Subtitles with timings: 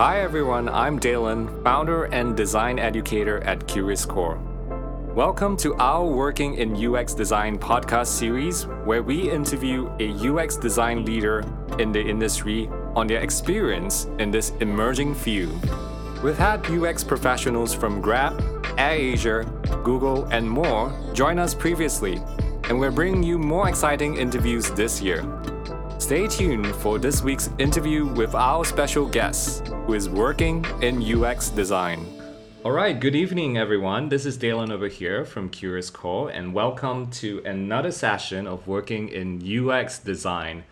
[0.00, 4.38] Hi everyone, I'm Dalen, founder and design educator at Curious Core.
[5.12, 11.04] Welcome to our Working in UX Design podcast series, where we interview a UX design
[11.04, 11.44] leader
[11.80, 15.68] in the industry on their experience in this emerging field.
[16.22, 18.38] We've had UX professionals from Grab,
[18.78, 22.22] AirAsia, Google, and more join us previously,
[22.68, 25.24] and we're bringing you more exciting interviews this year.
[26.08, 31.50] Stay tuned for this week's interview with our special guest, who is working in UX
[31.50, 32.02] design.
[32.64, 34.08] All right, good evening, everyone.
[34.08, 39.10] This is Dalen over here from Curious Core, and welcome to another session of working
[39.10, 40.64] in UX design.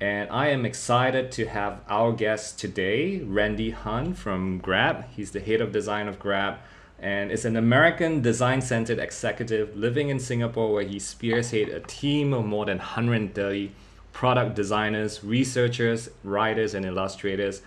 [0.00, 5.06] And I am excited to have our guest today, Randy Hunt from Grab.
[5.10, 6.58] He's the head of design of Grab
[7.00, 12.32] and is an American design centered executive living in Singapore where he spearheads a team
[12.32, 13.72] of more than 130
[14.14, 17.60] product designers, researchers, writers, and illustrators,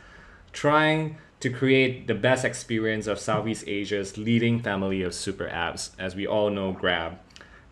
[0.54, 6.16] trying to create the best experience of Southeast Asia's leading family of super apps, as
[6.16, 7.20] we all know Grab.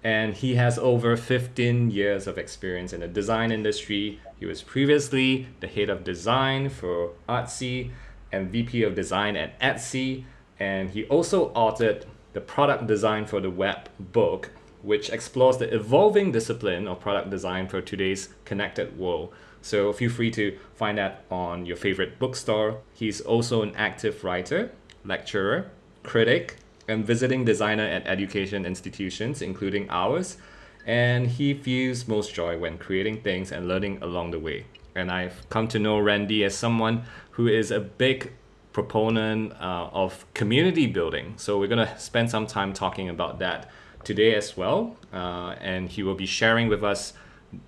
[0.04, 4.20] And he has over 15 years of experience in the design industry.
[4.40, 7.90] He was previously the head of design for Artsy
[8.32, 10.26] and VP of design at Etsy.
[10.60, 14.52] And he also authored the product design for the web book
[14.86, 19.34] which explores the evolving discipline of product design for today's connected world.
[19.62, 22.82] So feel free to find that on your favorite bookstore.
[22.94, 24.72] He's also an active writer,
[25.04, 25.72] lecturer,
[26.04, 30.38] critic, and visiting designer at education institutions, including ours.
[30.86, 34.66] And he feels most joy when creating things and learning along the way.
[34.94, 38.34] And I've come to know Randy as someone who is a big
[38.72, 41.34] proponent uh, of community building.
[41.38, 43.72] So we're going to spend some time talking about that
[44.06, 47.14] today as well, uh, and he will be sharing with us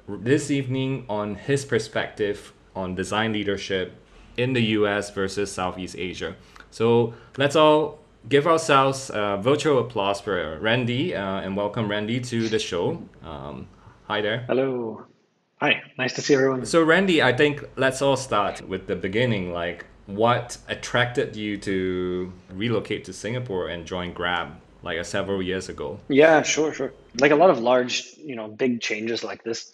[0.08, 3.94] this evening on his perspective on design leadership
[4.38, 6.36] in the US versus Southeast Asia.
[6.70, 8.00] So let's all
[8.30, 13.02] give ourselves a virtual applause for Randy uh, and welcome Randy to the show.
[13.24, 13.68] Um,
[14.06, 14.46] hi there.
[14.48, 15.06] Hello.
[15.60, 16.66] Hi, nice to see everyone.
[16.66, 19.54] So, Randy, I think let's all start with the beginning.
[19.54, 24.62] Like, what attracted you to relocate to Singapore and join Grab?
[24.84, 26.00] Like a several years ago.
[26.08, 26.94] Yeah, sure, sure.
[27.20, 29.74] Like a lot of large, you know, big changes like this,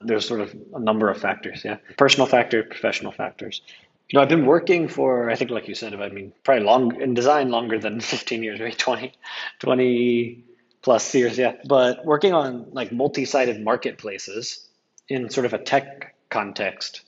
[0.00, 1.64] there's sort of a number of factors.
[1.64, 3.62] Yeah, personal factor, professional factors.
[4.08, 7.00] You know, I've been working for, I think, like you said, I mean, probably long
[7.00, 9.12] in design longer than 15 years, maybe 20,
[9.60, 10.44] 20
[10.82, 11.38] plus years.
[11.38, 11.54] Yeah.
[11.66, 14.68] But working on like multi sided marketplaces
[15.08, 17.02] in sort of a tech context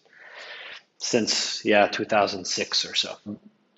[0.99, 3.17] since, yeah, 2006 or so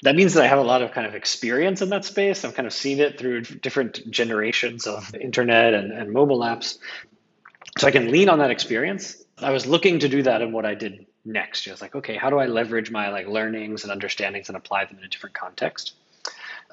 [0.03, 2.45] that means that I have a lot of kind of experience in that space.
[2.45, 6.79] I've kind of seen it through different generations of internet and, and mobile apps.
[7.79, 9.23] So I can lean on that experience.
[9.39, 11.67] I was looking to do that in what I did next.
[11.67, 14.85] I was like, okay, how do I leverage my like learnings and understandings and apply
[14.85, 15.95] them in a different context?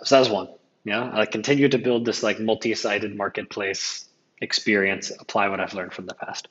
[0.03, 0.50] So that was one.
[0.84, 1.09] Yeah.
[1.12, 4.08] I continue to build this like multi-sided marketplace
[4.41, 6.47] experience, apply what I've learned from the past.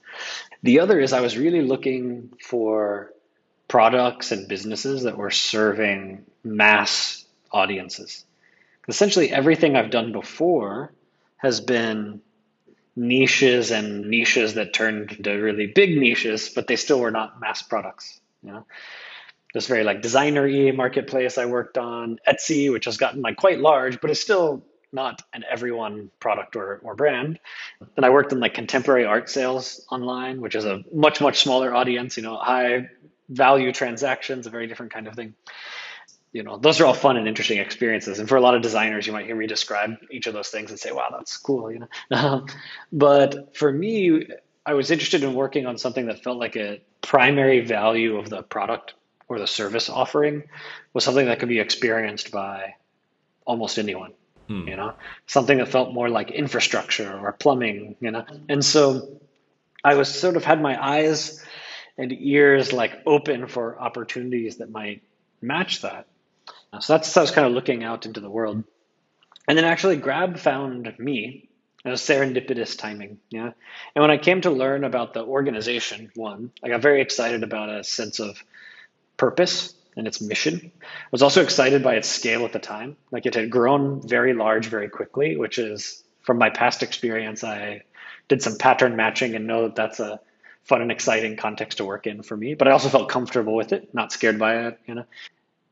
[0.62, 3.12] The other is I was really looking for
[3.69, 8.25] products and businesses that were serving mass audiences.
[8.88, 10.92] Essentially, everything I've done before
[11.38, 12.20] has been
[12.97, 17.62] niches and niches that turned into really big niches, but they still were not mass
[17.62, 18.20] products.
[18.42, 18.66] You know,
[19.54, 24.00] this very like designer marketplace I worked on, Etsy, which has gotten like quite large,
[24.00, 27.41] but it's still not an everyone product or, or brand.
[27.96, 31.75] Then I worked in like contemporary art sales online, which is a much, much smaller
[31.75, 32.88] audience, you know, high
[33.28, 35.34] value transactions, a very different kind of thing.
[36.32, 38.18] You know, those are all fun and interesting experiences.
[38.18, 40.70] And for a lot of designers, you might hear me describe each of those things
[40.70, 42.46] and say, wow, that's cool, you know.
[42.92, 44.26] but for me,
[44.66, 48.42] I was interested in working on something that felt like a primary value of the
[48.42, 48.94] product
[49.28, 50.44] or the service offering
[50.92, 52.74] was something that could be experienced by
[53.44, 54.12] almost anyone.
[54.48, 54.68] Hmm.
[54.68, 54.94] You know,
[55.26, 58.26] something that felt more like infrastructure or plumbing, you know.
[58.48, 59.20] And so
[59.82, 61.42] I was sort of had my eyes
[61.97, 65.02] and ears like open for opportunities that might
[65.41, 66.06] match that.
[66.73, 68.64] Uh, so that's I was kind of looking out into the world.
[69.46, 71.49] And then actually Grab found me.
[71.85, 73.19] It was serendipitous timing.
[73.31, 73.52] Yeah.
[73.94, 77.69] And when I came to learn about the organization, one, I got very excited about
[77.69, 78.43] a sense of
[79.19, 80.73] purpose and its mission.
[80.82, 82.97] I was also excited by its scale at the time.
[83.11, 87.82] Like it had grown very large very quickly, which is from my past experience, I
[88.29, 90.20] did some pattern matching and know that that's a
[90.64, 92.55] fun and exciting context to work in for me.
[92.55, 95.05] But I also felt comfortable with it, not scared by it, you know.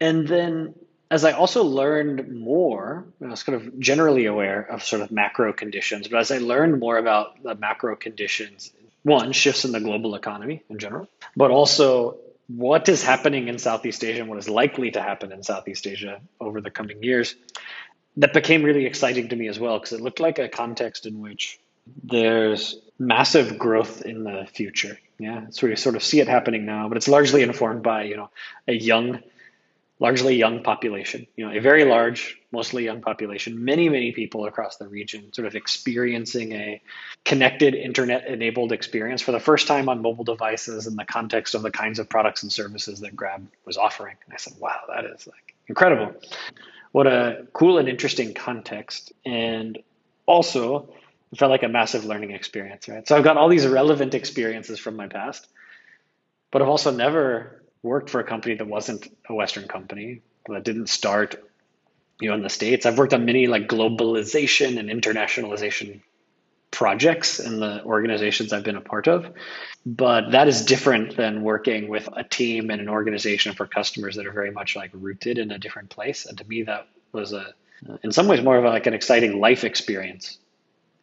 [0.01, 0.75] And then
[1.11, 5.53] as I also learned more, I was kind of generally aware of sort of macro
[5.53, 8.73] conditions, but as I learned more about the macro conditions,
[9.03, 12.17] one, shifts in the global economy in general, but also
[12.49, 16.21] what is happening in Southeast Asia and what is likely to happen in Southeast Asia
[16.41, 17.35] over the coming years.
[18.17, 21.21] That became really exciting to me as well because it looked like a context in
[21.21, 21.59] which
[22.05, 24.99] there's massive growth in the future.
[25.19, 28.17] Yeah, so we sort of see it happening now, but it's largely informed by you
[28.17, 28.31] know
[28.67, 29.21] a young,
[30.01, 31.27] largely young population.
[31.37, 33.65] You know, a very large, mostly young population.
[33.65, 36.81] Many many people across the region sort of experiencing a
[37.25, 41.71] connected internet-enabled experience for the first time on mobile devices in the context of the
[41.71, 44.17] kinds of products and services that Grab was offering.
[44.25, 46.15] And I said, wow, that is like incredible.
[46.91, 49.79] What a cool and interesting context, and
[50.27, 50.93] also
[51.33, 53.09] it felt like a massive learning experience, right?
[53.09, 55.49] So I've got all these relevant experiences from my past,
[56.51, 60.89] but I've also never worked for a company that wasn't a Western company that didn't
[60.89, 61.43] start,
[62.21, 62.85] you know, in the States.
[62.85, 66.03] I've worked on many like globalization and internationalization
[66.71, 69.31] projects in the organizations I've been a part of.
[69.87, 74.27] But that is different than working with a team and an organization for customers that
[74.27, 76.27] are very much like rooted in a different place.
[76.27, 77.55] And to me, that was a,
[78.03, 80.39] in some ways, more of a, like an exciting life experience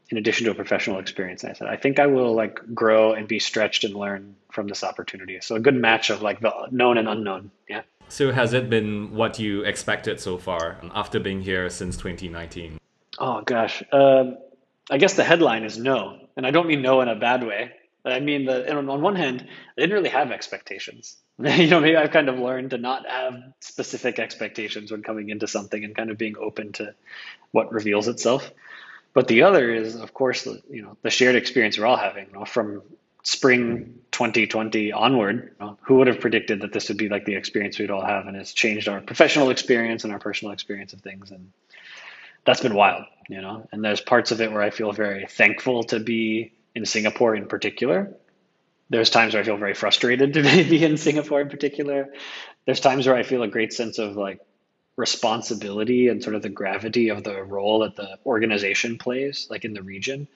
[0.09, 1.44] in addition to a professional experience.
[1.44, 4.67] And I said, I think I will like grow and be stretched and learn from
[4.67, 5.39] this opportunity.
[5.41, 7.51] So a good match of like the known and unknown.
[7.67, 7.83] Yeah.
[8.07, 12.79] So has it been what you expected so far after being here since 2019?
[13.19, 14.38] Oh gosh, um,
[14.89, 17.73] I guess the headline is no, and I don't mean no in a bad way.
[18.05, 19.45] I mean, the, on one hand,
[19.77, 21.17] I didn't really have expectations.
[21.38, 25.47] you know, maybe I've kind of learned to not have specific expectations when coming into
[25.47, 26.95] something and kind of being open to
[27.51, 28.51] what reveals itself.
[29.13, 32.27] But the other is, of course, the, you know, the shared experience we're all having
[32.27, 32.83] you know, from
[33.23, 35.56] spring 2020 onward.
[35.59, 38.06] You know, who would have predicted that this would be like the experience we'd all
[38.06, 38.27] have?
[38.27, 41.31] And it's changed our professional experience and our personal experience of things.
[41.31, 41.51] And
[42.45, 43.67] that's been wild, you know.
[43.71, 47.47] And there's parts of it where I feel very thankful to be in Singapore in
[47.47, 48.13] particular.
[48.89, 52.13] There's times where I feel very frustrated to be in Singapore in particular.
[52.65, 54.39] There's times where I feel a great sense of like
[55.00, 59.74] responsibility and sort of the gravity of the role that the organization plays, like in
[59.74, 60.28] the region,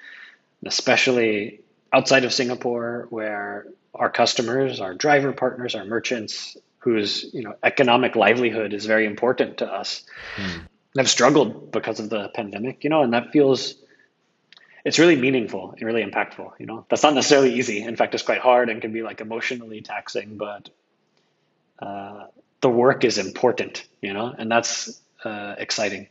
[0.65, 1.59] especially
[1.91, 8.15] outside of Singapore, where our customers, our driver partners, our merchants, whose you know economic
[8.15, 10.03] livelihood is very important to us,
[10.37, 10.61] mm.
[10.97, 12.85] have struggled because of the pandemic.
[12.85, 13.75] You know, and that feels
[14.85, 16.53] it's really meaningful and really impactful.
[16.57, 17.83] You know, that's not necessarily easy.
[17.83, 20.69] In fact, it's quite hard and can be like emotionally taxing, but.
[21.79, 22.27] Uh,
[22.63, 26.07] the work is important, you know, and that's uh, exciting.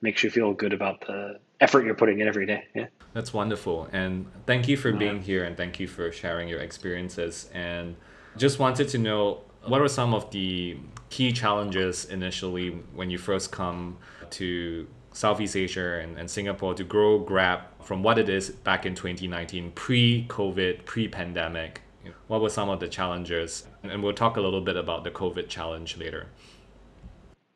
[0.00, 2.64] Makes you feel good about the effort you're putting in every day.
[2.74, 2.86] Yeah.
[3.12, 3.88] That's wonderful.
[3.92, 7.50] And thank you for being here and thank you for sharing your experiences.
[7.52, 7.96] And
[8.36, 10.78] just wanted to know what were some of the
[11.10, 13.98] key challenges initially when you first come
[14.30, 18.94] to Southeast Asia and, and Singapore to grow Grab from what it is back in
[18.94, 21.83] 2019, pre COVID, pre pandemic?
[22.28, 23.66] What were some of the challenges?
[23.82, 26.26] And we'll talk a little bit about the COVID challenge later.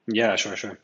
[0.07, 0.79] Yeah, sure, sure.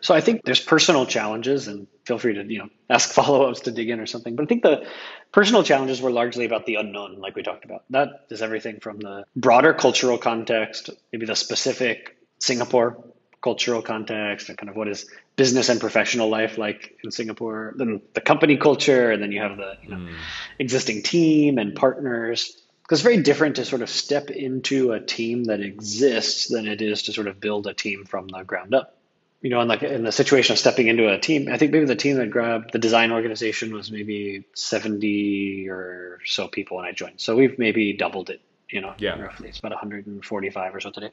[0.00, 3.60] So I think there's personal challenges, and feel free to you know ask follow ups
[3.60, 4.36] to dig in or something.
[4.36, 4.86] But I think the
[5.32, 7.84] personal challenges were largely about the unknown, like we talked about.
[7.90, 13.04] That is everything from the broader cultural context, maybe the specific Singapore
[13.42, 17.72] cultural context, and kind of what is business and professional life like in Singapore.
[17.76, 20.14] Then the company culture, and then you have the you know, mm.
[20.58, 22.59] existing team and partners
[22.90, 26.82] because it's very different to sort of step into a team that exists than it
[26.82, 28.96] is to sort of build a team from the ground up.
[29.42, 31.84] You know, and like in the situation of stepping into a team, I think maybe
[31.84, 36.90] the team that grabbed the design organization was maybe 70 or so people when I
[36.90, 37.20] joined.
[37.20, 39.16] So we've maybe doubled it, you know, yeah.
[39.20, 39.50] roughly.
[39.50, 41.10] It's about 145 or so today.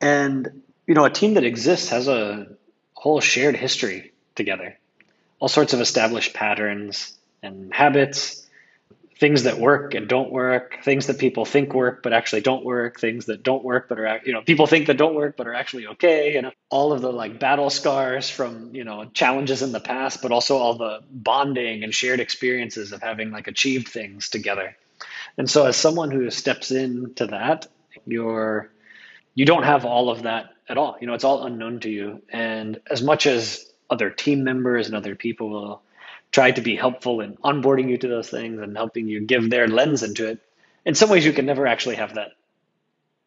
[0.00, 2.46] And, you know, a team that exists has a
[2.92, 4.78] whole shared history together,
[5.40, 8.43] all sorts of established patterns and habits
[9.24, 13.00] things that work and don't work, things that people think work but actually don't work,
[13.00, 15.54] things that don't work but are you know people think that don't work but are
[15.54, 19.80] actually okay, know all of the like battle scars from you know challenges in the
[19.80, 24.76] past, but also all the bonding and shared experiences of having like achieved things together.
[25.38, 27.66] And so as someone who steps into that,
[28.04, 28.70] you're
[29.34, 30.98] you don't have all of that at all.
[31.00, 32.20] You know, it's all unknown to you.
[32.28, 35.80] And as much as other team members and other people
[36.34, 39.68] try to be helpful in onboarding you to those things and helping you give their
[39.68, 40.40] lens into it.
[40.84, 42.32] In some ways, you can never actually have that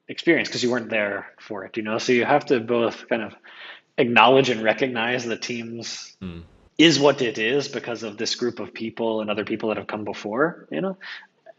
[0.09, 1.99] experience because you weren't there for it, you know?
[1.99, 3.33] So you have to both kind of
[3.97, 6.43] acknowledge and recognize the team's mm.
[6.77, 9.87] is what it is because of this group of people and other people that have
[9.87, 10.97] come before, you know,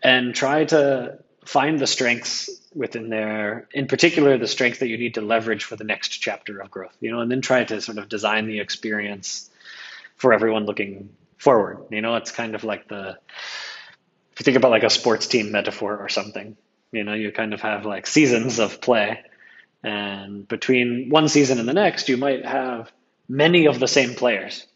[0.02, 5.14] and try to find the strengths within there, in particular, the strength that you need
[5.14, 7.96] to leverage for the next chapter of growth, you know, and then try to sort
[7.96, 9.48] of design the experience
[10.16, 11.86] for everyone looking forward.
[11.90, 13.18] You know, it's kind of like the
[14.32, 16.56] if you think about like a sports team metaphor or something.
[16.92, 19.20] You know, you kind of have like seasons of play.
[19.82, 22.90] And between one season and the next, you might have
[23.28, 24.66] many of the same players,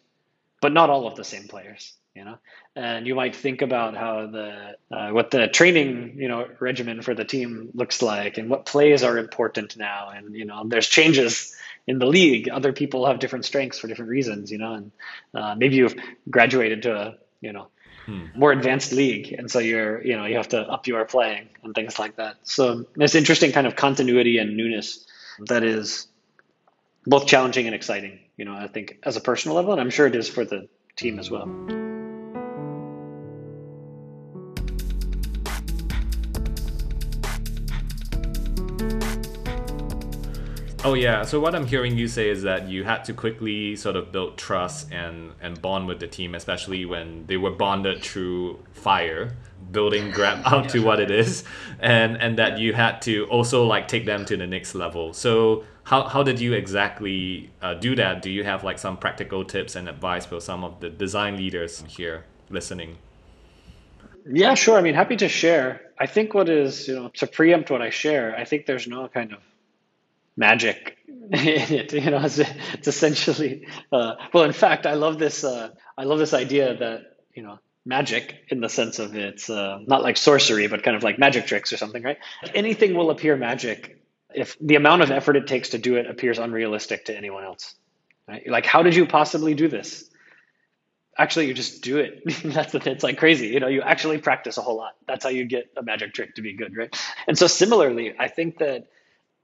[0.60, 2.38] but not all of the same players, you know?
[2.76, 7.14] And you might think about how the uh, what the training you know regimen for
[7.14, 11.54] the team looks like, and what plays are important now, and you know there's changes
[11.86, 12.48] in the league.
[12.48, 14.92] Other people have different strengths for different reasons, you know, and
[15.34, 15.96] uh, maybe you've
[16.30, 17.66] graduated to a you know
[18.06, 18.26] hmm.
[18.34, 21.74] more advanced league and so you're you know you have to up your playing and
[21.74, 25.04] things like that so this interesting kind of continuity and newness
[25.40, 26.06] that is
[27.04, 30.06] both challenging and exciting you know i think as a personal level and i'm sure
[30.06, 31.81] it is for the team as well
[40.84, 41.22] Oh yeah.
[41.22, 44.36] So what I'm hearing you say is that you had to quickly sort of build
[44.36, 49.36] trust and and bond with the team, especially when they were bonded through fire,
[49.70, 51.44] building Grab out to what it is,
[51.78, 55.12] and and that you had to also like take them to the next level.
[55.12, 58.20] So how how did you exactly uh, do that?
[58.20, 61.84] Do you have like some practical tips and advice for some of the design leaders
[61.86, 62.98] here listening?
[64.26, 64.78] Yeah, sure.
[64.78, 65.80] I mean, happy to share.
[65.98, 69.08] I think what is, you know, to preempt what I share, I think there's no
[69.08, 69.38] kind of
[70.36, 71.92] magic in it.
[71.92, 74.44] You know, it's, it's essentially uh, well.
[74.44, 75.44] In fact, I love this.
[75.44, 79.78] Uh, I love this idea that you know magic in the sense of it's uh,
[79.86, 82.18] not like sorcery, but kind of like magic tricks or something, right?
[82.54, 84.02] Anything will appear magic
[84.34, 87.74] if the amount of effort it takes to do it appears unrealistic to anyone else.
[88.28, 88.46] Right?
[88.48, 90.08] Like, how did you possibly do this?
[91.18, 92.22] Actually, you just do it.
[92.44, 92.94] That's the thing.
[92.94, 93.48] It's like crazy.
[93.48, 94.92] You know, you actually practice a whole lot.
[95.06, 96.94] That's how you get a magic trick to be good, right?
[97.26, 98.86] And so, similarly, I think that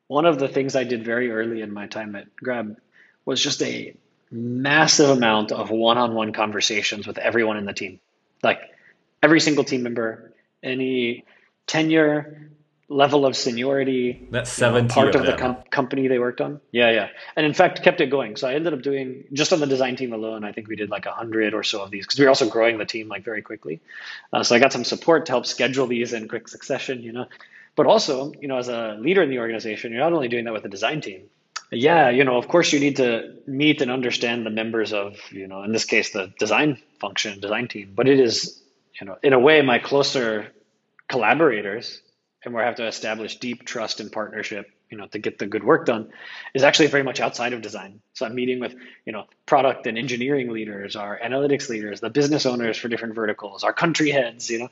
[0.08, 2.76] one of the things I did very early in my time at Grab
[3.24, 3.94] was just a
[4.30, 8.00] massive amount of one-on-one conversations with everyone in the team.
[8.42, 8.60] Like
[9.22, 11.24] every single team member, any
[11.66, 12.50] tenure,
[12.88, 14.26] level of seniority.
[14.30, 16.60] That's seven know, part of, of the com- company they worked on.
[16.72, 18.36] Yeah, yeah, and in fact kept it going.
[18.36, 20.44] So I ended up doing just on the design team alone.
[20.44, 22.48] I think we did like a hundred or so of these because we were also
[22.48, 23.80] growing the team like very quickly.
[24.32, 27.02] Uh, so I got some support to help schedule these in quick succession.
[27.02, 27.26] You know,
[27.78, 30.52] but also, you know, as a leader in the organization, you're not only doing that
[30.52, 31.28] with the design team.
[31.70, 35.46] Yeah, you know, of course, you need to meet and understand the members of, you
[35.46, 37.92] know, in this case, the design function, design team.
[37.94, 38.60] But it is,
[39.00, 40.48] you know, in a way, my closer
[41.08, 42.02] collaborators,
[42.44, 45.46] and where I have to establish deep trust and partnership, you know, to get the
[45.46, 46.10] good work done,
[46.54, 48.00] is actually very much outside of design.
[48.14, 48.74] So I'm meeting with,
[49.06, 53.62] you know, product and engineering leaders, our analytics leaders, the business owners for different verticals,
[53.62, 54.68] our country heads, you know,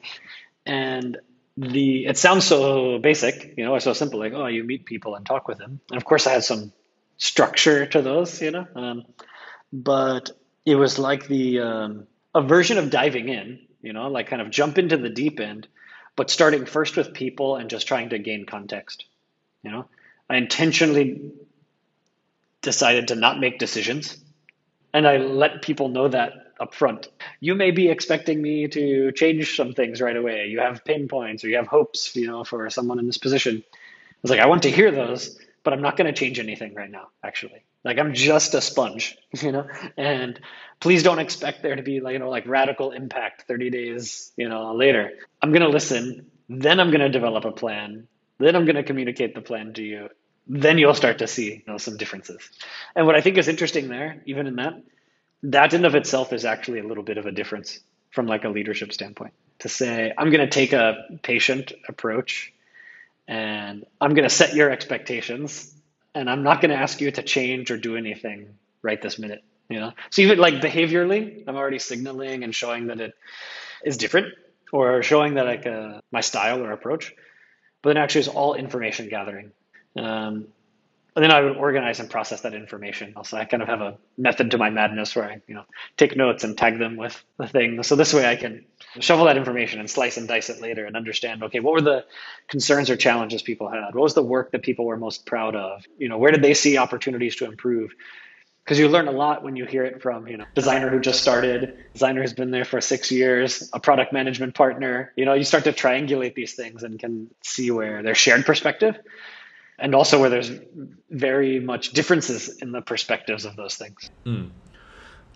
[0.65, 1.19] and
[1.57, 5.15] the it sounds so basic, you know, or so simple, like oh, you meet people
[5.15, 5.81] and talk with them.
[5.91, 6.73] And of course, I had some
[7.17, 9.05] structure to those, you know, um,
[9.73, 10.31] but
[10.65, 14.51] it was like the um, a version of diving in, you know, like kind of
[14.51, 15.67] jump into the deep end,
[16.15, 19.05] but starting first with people and just trying to gain context.
[19.63, 19.87] You know,
[20.29, 21.33] I intentionally
[22.61, 24.17] decided to not make decisions,
[24.93, 27.09] and I let people know that up front.
[27.41, 30.47] You may be expecting me to change some things right away.
[30.47, 33.65] You have pain points or you have hopes, you know, for someone in this position.
[34.23, 36.91] It's like, I want to hear those, but I'm not going to change anything right
[36.91, 37.65] now, actually.
[37.85, 40.41] Like I'm just a sponge, you know, and
[40.81, 44.49] please don't expect there to be like, you know, like radical impact 30 days, you
[44.49, 45.13] know, later.
[45.41, 46.27] I'm going to listen.
[46.49, 48.09] Then I'm going to develop a plan.
[48.39, 50.09] Then I'm going to communicate the plan to you.
[50.49, 52.49] Then you'll start to see, you know, some differences.
[52.95, 54.75] And what I think is interesting there, even in that,
[55.51, 58.49] that in of itself is actually a little bit of a difference from like a
[58.49, 59.33] leadership standpoint.
[59.61, 62.53] To say i'm going to take a patient approach
[63.27, 65.75] and i'm going to set your expectations
[66.15, 68.49] and i'm not going to ask you to change or do anything
[68.83, 69.93] right this minute you know?
[70.11, 73.15] So even like behaviorally i'm already signaling and showing that it
[73.83, 74.35] is different
[74.73, 77.15] or showing that like uh, my style or approach
[77.87, 79.53] but then actually it's all information gathering.
[79.97, 80.49] Um,
[81.17, 83.15] and then I would organize and process that information.
[83.17, 85.65] Also, I kind of have a method to my madness where I, you know,
[85.97, 87.83] take notes and tag them with the thing.
[87.85, 88.67] So this way I can
[89.01, 92.05] shovel that information and slice and dice it later and understand, okay, what were the
[92.49, 93.95] concerns or challenges people had?
[93.95, 95.87] What was the work that people were most proud of?
[95.97, 97.95] You know, where did they see opportunities to improve?
[98.63, 101.23] Because you learn a lot when you hear it from, you know, designer who just
[101.23, 105.15] started, designer who's been there for six years, a product management partner.
[105.17, 108.99] You know, you start to triangulate these things and can see where there's shared perspective
[109.79, 110.51] and also where there's
[111.11, 114.11] very much differences in the perspectives of those things.
[114.25, 114.51] Mm.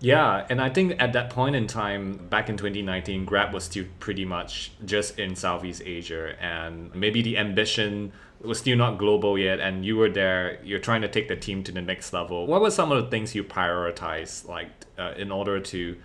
[0.01, 3.85] Yeah, and I think at that point in time, back in 2019, Grab was still
[3.99, 9.59] pretty much just in Southeast Asia, and maybe the ambition was still not global yet.
[9.59, 12.47] And you were there, you're trying to take the team to the next level.
[12.47, 15.95] What were some of the things you prioritized, like uh, in order to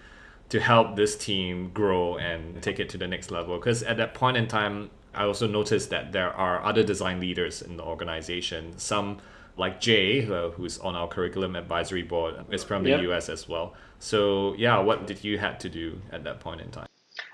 [0.49, 3.57] to help this team grow and take it to the next level?
[3.57, 7.62] Because at that point in time, I also noticed that there are other design leaders
[7.62, 8.78] in the organization.
[8.78, 9.18] Some
[9.56, 13.00] like Jay, uh, who's on our curriculum advisory board, is from the yep.
[13.02, 13.75] US as well.
[13.99, 16.88] So yeah, what did you had to do at that point in time?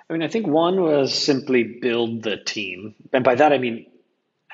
[0.08, 3.86] I mean, I think one was simply build the team, and by that I mean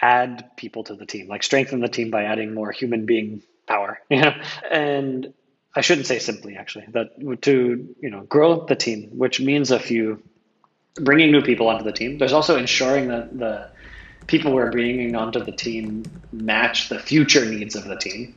[0.00, 3.98] add people to the team, like strengthen the team by adding more human being power.
[4.10, 4.34] You know,
[4.70, 5.34] and
[5.74, 7.08] I shouldn't say simply actually that
[7.42, 10.22] to you know grow the team, which means a few
[11.00, 12.18] bringing new people onto the team.
[12.18, 13.70] There's also ensuring that the
[14.26, 18.34] people we're bringing onto the team match the future needs of the team.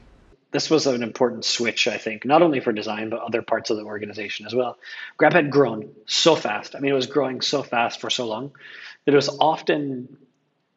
[0.51, 3.77] This was an important switch, I think, not only for design, but other parts of
[3.77, 4.77] the organization as well.
[5.17, 6.75] Grab had grown so fast.
[6.75, 8.51] I mean, it was growing so fast for so long
[9.05, 10.17] that it was often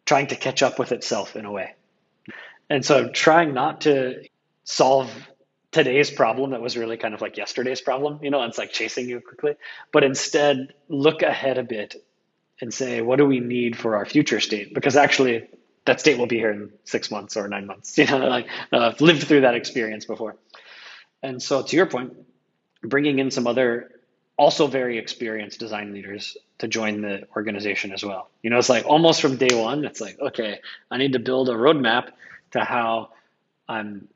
[0.07, 1.75] trying to catch up with itself in a way.
[2.71, 4.25] And so trying not to
[4.64, 5.11] solve
[5.75, 9.09] today's problem that was really kind of like yesterday's problem, you know, it's like chasing
[9.09, 9.57] you quickly,
[9.93, 11.97] but instead look ahead a bit
[12.61, 14.73] and say, what do we need for our future state?
[14.73, 15.49] Because actually,
[15.85, 17.99] that state will be here in six months or nine months.
[17.99, 20.37] You know, like uh, I've lived through that experience before.
[21.23, 22.14] And so, to your point,
[22.83, 23.90] bringing in some other
[24.37, 28.31] also very experienced design leaders to join the organization as well.
[28.43, 31.49] You know, it's like almost from day one, it's like, okay, I need to build
[31.49, 32.11] a roadmap
[32.52, 33.11] to how
[33.69, 34.09] I'm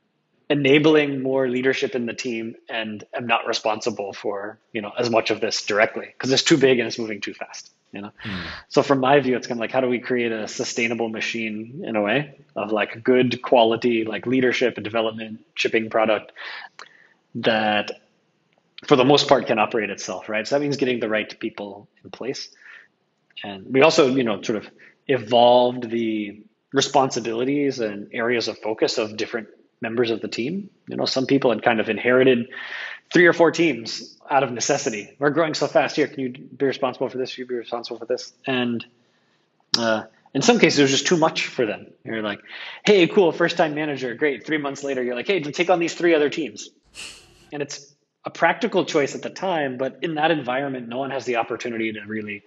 [0.50, 5.30] enabling more leadership in the team and am not responsible for you know as much
[5.30, 8.10] of this directly because it's too big and it's moving too fast you know?
[8.24, 8.40] Mm.
[8.68, 11.82] so from my view it's kind of like how do we create a sustainable machine
[11.86, 16.32] in a way of like good quality like leadership and development shipping product
[17.34, 17.90] that
[18.86, 20.46] for the most part can operate itself right?
[20.46, 22.48] So that means getting the right people in place.
[23.42, 24.70] And we also you know sort of
[25.06, 29.48] evolved the responsibilities and areas of focus of different
[29.80, 30.70] members of the team.
[30.88, 32.48] You know, some people had kind of inherited
[33.12, 35.14] three or four teams out of necessity.
[35.18, 36.08] We're growing so fast here.
[36.08, 37.36] Can you be responsible for this?
[37.38, 38.32] You be responsible for this.
[38.46, 38.84] And
[39.78, 40.04] uh,
[40.34, 41.86] in some cases, it was just too much for them.
[42.04, 42.40] You're like,
[42.84, 44.44] hey, cool, first time manager, great.
[44.46, 46.70] Three months later, you're like, hey, take on these three other teams.
[47.52, 51.24] And it's a practical choice at the time, but in that environment, no one has
[51.24, 52.42] the opportunity to really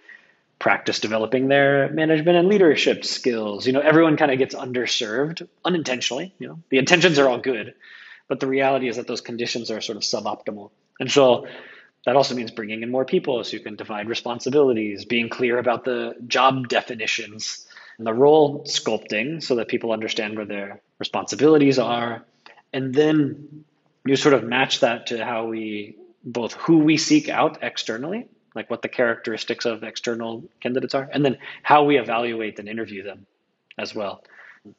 [0.62, 3.65] practice developing their management and leadership skills.
[3.65, 6.34] You know, everyone kind of gets underserved unintentionally.
[6.38, 7.74] You know, the intentions are all good,
[8.28, 10.69] but the reality is that those conditions are sort of suboptimal.
[11.00, 11.47] And so
[12.06, 15.84] that also means bringing in more people so you can divide responsibilities, being clear about
[15.84, 17.65] the job definitions
[17.97, 22.24] and the role sculpting so that people understand where their responsibilities are.
[22.71, 23.65] And then
[24.06, 28.70] you sort of match that to how we both who we seek out externally like
[28.70, 33.26] what the characteristics of external candidates are, and then how we evaluate and interview them
[33.78, 34.24] as well.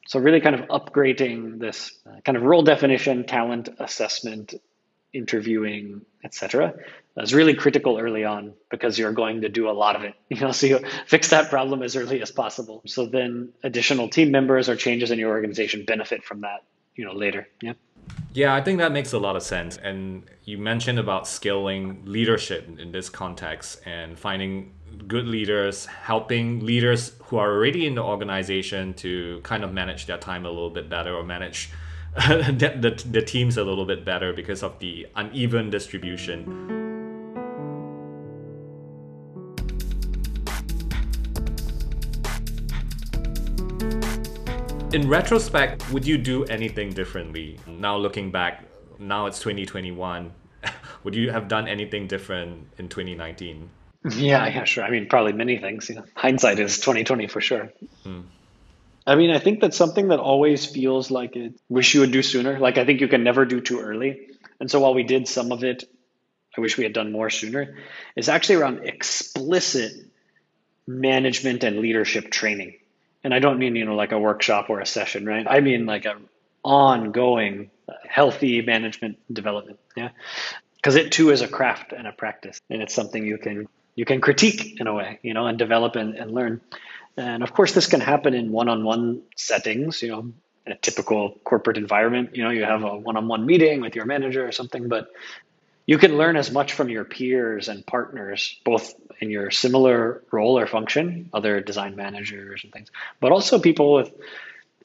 [0.07, 4.53] So really kind of upgrading this uh, kind of role definition, talent assessment,
[5.13, 6.73] interviewing, etc.
[7.17, 10.15] is really critical early on because you're going to do a lot of it.
[10.29, 12.81] You know, so you fix that problem as early as possible.
[12.87, 16.63] So then additional team members or changes in your organization benefit from that,
[16.95, 17.47] you know, later.
[17.61, 17.73] Yeah.
[18.33, 19.77] Yeah, I think that makes a lot of sense.
[19.77, 24.73] And you mentioned about scaling leadership in this context and finding
[25.07, 30.17] good leaders, helping leaders who are already in the organization to kind of manage their
[30.17, 31.69] time a little bit better or manage
[32.15, 36.82] the, the, the teams a little bit better because of the uneven distribution.
[44.93, 47.59] In retrospect, would you do anything differently?
[47.65, 48.63] Now looking back,
[48.99, 50.31] now it's 2021.
[51.03, 53.69] would you have done anything different in 2019?
[54.11, 54.83] Yeah, yeah, sure.
[54.83, 55.89] I mean, probably many things.
[55.89, 57.71] You know, hindsight is 2020 for sure.
[58.03, 58.21] Hmm.
[59.07, 61.59] I mean, I think that's something that always feels like it.
[61.69, 62.59] Wish you would do sooner.
[62.59, 64.27] Like I think you can never do too early.
[64.59, 65.83] And so while we did some of it,
[66.55, 67.75] I wish we had done more sooner.
[68.15, 69.91] Is actually around explicit
[70.85, 72.75] management and leadership training
[73.23, 75.45] and I don't mean you know like a workshop or a session, right?
[75.49, 76.15] I mean like a
[76.63, 77.69] ongoing
[78.07, 79.79] healthy management development.
[79.95, 80.09] Yeah,
[80.75, 84.05] because it too is a craft and a practice, and it's something you can you
[84.05, 86.61] can critique in a way, you know, and develop and, and learn.
[87.15, 90.01] And of course, this can happen in one-on-one settings.
[90.01, 90.33] You know,
[90.65, 94.47] in a typical corporate environment, you know, you have a one-on-one meeting with your manager
[94.47, 95.09] or something, but
[95.85, 100.57] you can learn as much from your peers and partners, both in your similar role
[100.57, 104.13] or function, other design managers and things, but also people with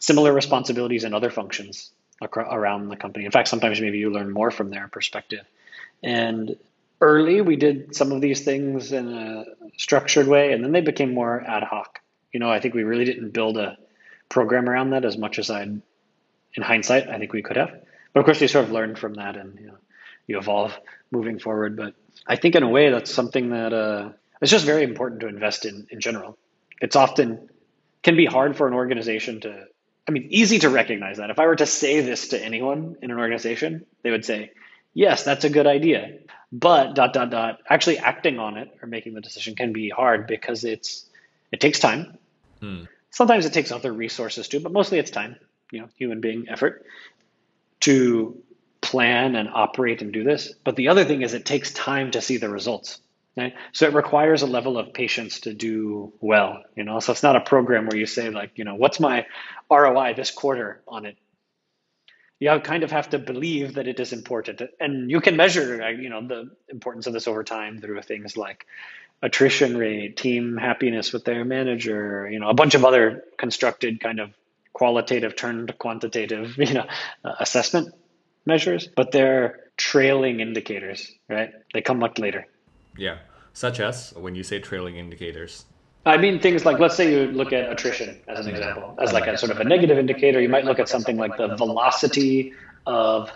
[0.00, 1.90] similar responsibilities and other functions
[2.22, 3.24] around the company.
[3.24, 5.44] In fact, sometimes maybe you learn more from their perspective.
[6.02, 6.56] And
[7.00, 9.44] early, we did some of these things in a
[9.76, 12.00] structured way, and then they became more ad hoc.
[12.32, 13.78] You know, I think we really didn't build a
[14.28, 15.80] program around that as much as I'd,
[16.54, 17.70] in hindsight, I think we could have.
[18.12, 19.78] But of course, we sort of learned from that and you know,
[20.28, 20.78] you evolve
[21.10, 21.76] moving forward.
[21.76, 24.10] But I think in a way that's something that uh,
[24.40, 26.38] it's just very important to invest in in general.
[26.80, 27.50] It's often
[28.04, 29.66] can be hard for an organization to
[30.08, 31.28] I mean, easy to recognize that.
[31.28, 34.52] If I were to say this to anyone in an organization, they would say,
[34.94, 36.20] yes, that's a good idea.
[36.50, 40.26] But dot dot dot actually acting on it or making the decision can be hard
[40.26, 41.04] because it's
[41.52, 42.16] it takes time.
[42.60, 42.84] Hmm.
[43.10, 45.36] Sometimes it takes other resources too, but mostly it's time,
[45.70, 46.86] you know, human being effort
[47.80, 48.42] to
[48.88, 50.54] plan and operate and do this.
[50.64, 53.00] But the other thing is it takes time to see the results.
[53.36, 53.54] Right?
[53.72, 56.98] So it requires a level of patience to do well, you know.
[56.98, 59.26] So it's not a program where you say like, you know, what's my
[59.70, 61.16] ROI this quarter on it?
[62.40, 66.08] You kind of have to believe that it is important, and you can measure, you
[66.08, 68.64] know, the importance of this over time through things like
[69.22, 74.20] attrition rate, team happiness with their manager, you know, a bunch of other constructed kind
[74.20, 74.30] of
[74.72, 76.86] qualitative turned quantitative, you know,
[77.24, 77.92] uh, assessment
[78.48, 78.88] measures.
[78.96, 81.52] But they're trailing indicators, right?
[81.72, 82.48] They come much later.
[82.96, 83.18] Yeah.
[83.52, 85.64] Such as when you say trailing indicators.
[86.06, 89.26] I mean things like let's say you look at attrition as an example, as like
[89.26, 90.40] a sort of a negative indicator.
[90.40, 92.54] You might look at something like the velocity
[92.86, 93.30] of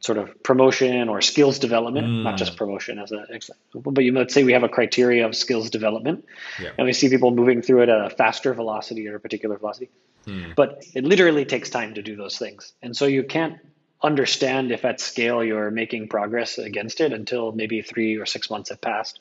[0.00, 2.22] sort of promotion or skills development, mm.
[2.22, 5.34] not just promotion as an example, but you let's say we have a criteria of
[5.34, 6.24] skills development,
[6.60, 6.70] yeah.
[6.78, 9.90] and we see people moving through it at a faster velocity or a particular velocity.
[10.26, 10.54] Mm.
[10.56, 13.58] But it literally takes time to do those things, and so you can't
[14.02, 18.70] understand if at scale you're making progress against it until maybe three or six months
[18.70, 19.20] have passed.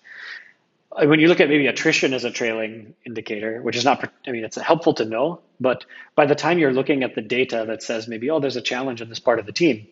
[0.91, 4.31] Uh, when you look at maybe attrition as a trailing indicator, which is not, I
[4.31, 5.85] mean, it's helpful to know, but
[6.15, 9.01] by the time you're looking at the data that says maybe, oh, there's a challenge
[9.01, 9.87] in this part of the team,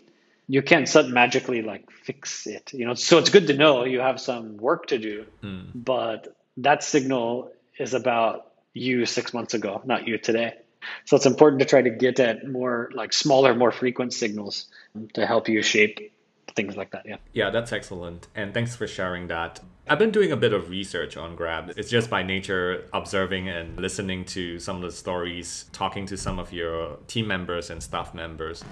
[0.47, 2.93] you can't suddenly magically like fix it, you know.
[2.93, 5.67] So it's good to know you have some work to do, mm.
[5.73, 10.55] but that signal is about you six months ago, not you today.
[11.05, 14.65] So it's important to try to get at more like smaller, more frequent signals
[15.13, 16.11] to help you shape
[16.55, 17.05] things like that.
[17.05, 17.17] Yeah.
[17.33, 18.27] Yeah, that's excellent.
[18.35, 19.59] And thanks for sharing that.
[19.85, 21.73] I've been doing a bit of research on Grab.
[21.75, 26.39] It's just by nature observing and listening to some of the stories, talking to some
[26.39, 28.63] of your team members and staff members.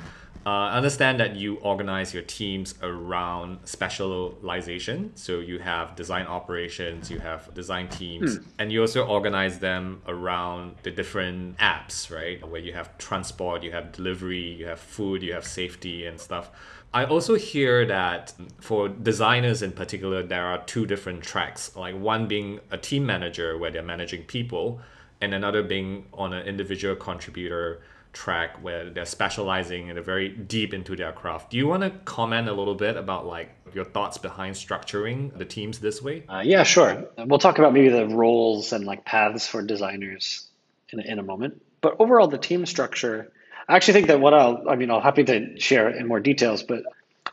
[0.46, 5.12] Uh, understand that you organize your teams around specialization.
[5.16, 8.46] So you have design operations, you have design teams, mm.
[8.58, 12.44] and you also organize them around the different apps, right?
[12.48, 16.50] Where you have transport, you have delivery, you have food, you have safety and stuff.
[16.94, 21.76] I also hear that for designers in particular, there are two different tracks.
[21.76, 24.82] Like one being a team manager where they're managing people,
[25.22, 27.82] and another being on an individual contributor
[28.14, 31.52] track where they're specializing and they're very deep into their craft.
[31.52, 35.46] Do you want to comment a little bit about like your thoughts behind structuring the
[35.46, 36.24] teams this way?
[36.28, 37.06] Uh, yeah, sure.
[37.18, 40.46] We'll talk about maybe the roles and like paths for designers
[40.90, 41.62] in, in a moment.
[41.80, 43.32] But overall, the team structure,
[43.72, 46.62] I actually think that what I'll, I mean, I'll happy to share in more details,
[46.62, 46.84] but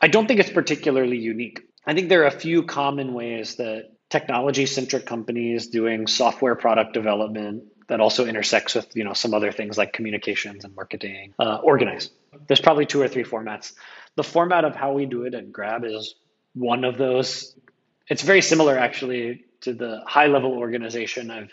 [0.01, 1.67] I don't think it's particularly unique.
[1.85, 6.93] I think there are a few common ways that technology centric companies doing software product
[6.93, 11.57] development that also intersects with you know some other things like communications and marketing uh,
[11.61, 12.09] organize.
[12.47, 13.73] There's probably two or three formats.
[14.15, 16.15] The format of how we do it at grab is
[16.53, 17.53] one of those.
[18.07, 21.49] It's very similar actually to the high level organization of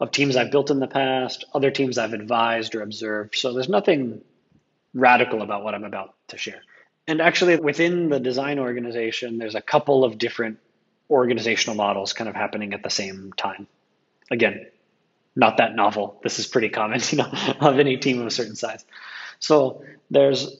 [0.00, 3.68] of teams i've built in the past other teams i've advised or observed so there's
[3.68, 4.20] nothing
[4.94, 6.62] radical about what i'm about to share
[7.06, 10.58] and actually within the design organization there's a couple of different
[11.10, 13.66] organizational models kind of happening at the same time
[14.30, 14.66] again
[15.38, 16.18] not that novel.
[16.24, 17.30] This is pretty common, you know,
[17.60, 18.84] of any team of a certain size.
[19.38, 20.58] So there's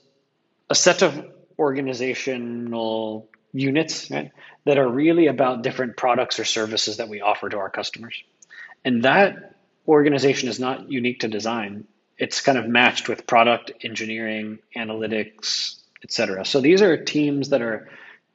[0.69, 1.25] a set of
[1.59, 4.31] organizational units right,
[4.63, 8.23] that are really about different products or services that we offer to our customers.
[8.85, 9.55] And that
[9.87, 11.85] organization is not unique to design.
[12.17, 16.45] It's kind of matched with product engineering, analytics, etc.
[16.45, 17.89] So these are teams that are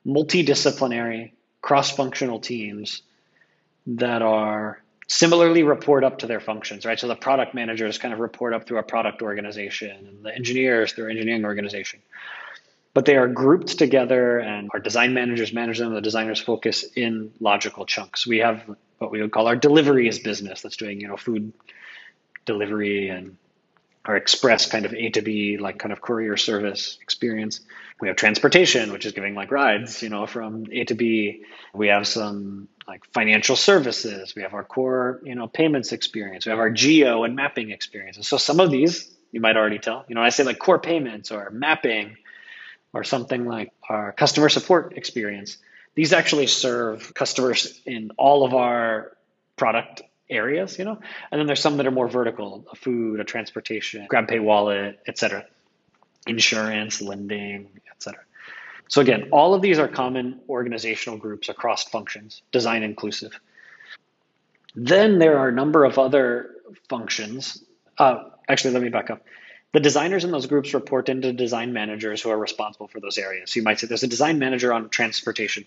[0.07, 3.03] multidisciplinary, cross-functional teams
[3.87, 6.99] that are similarly report up to their functions, right?
[6.99, 10.93] So the product managers kind of report up through a product organization and the engineers
[10.93, 12.01] through engineering organization.
[12.95, 15.93] But they are grouped together and our design managers manage them.
[15.93, 18.27] The designers focus in logical chunks.
[18.27, 18.63] We have
[18.99, 21.53] what we would call our deliveries business that's doing, you know, food
[22.45, 23.37] delivery and
[24.05, 27.61] our express kind of A to B, like kind of courier service experience.
[28.01, 31.45] We have transportation, which is giving like rides, you know, from A to B.
[31.73, 34.35] We have some like financial services.
[34.35, 36.45] We have our core, you know, payments experience.
[36.45, 38.17] We have our geo and mapping experience.
[38.17, 40.05] And so some of these you might already tell.
[40.07, 42.17] You know, I say like core payments or mapping
[42.93, 45.57] or something like our customer support experience.
[45.95, 49.13] These actually serve customers in all of our
[49.57, 50.99] product areas, you know.
[51.31, 54.99] And then there's some that are more vertical, a food, a transportation, grab pay wallet,
[55.07, 55.47] etc.
[56.27, 58.21] Insurance, lending, etc.
[58.89, 63.39] So again, all of these are common organizational groups across functions, design inclusive.
[64.75, 66.51] Then there are a number of other
[66.89, 67.63] functions,
[67.99, 69.25] uh, actually, let me back up.
[69.73, 73.53] The designers in those groups report into design managers who are responsible for those areas.
[73.53, 75.65] So you might say there's a design manager on transportation,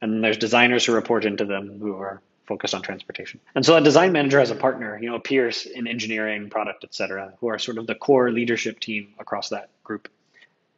[0.00, 3.38] and there's designers who report into them who are focused on transportation.
[3.54, 6.94] And so a design manager has a partner, you know, peers in engineering, product, et
[6.94, 10.08] cetera, who are sort of the core leadership team across that group.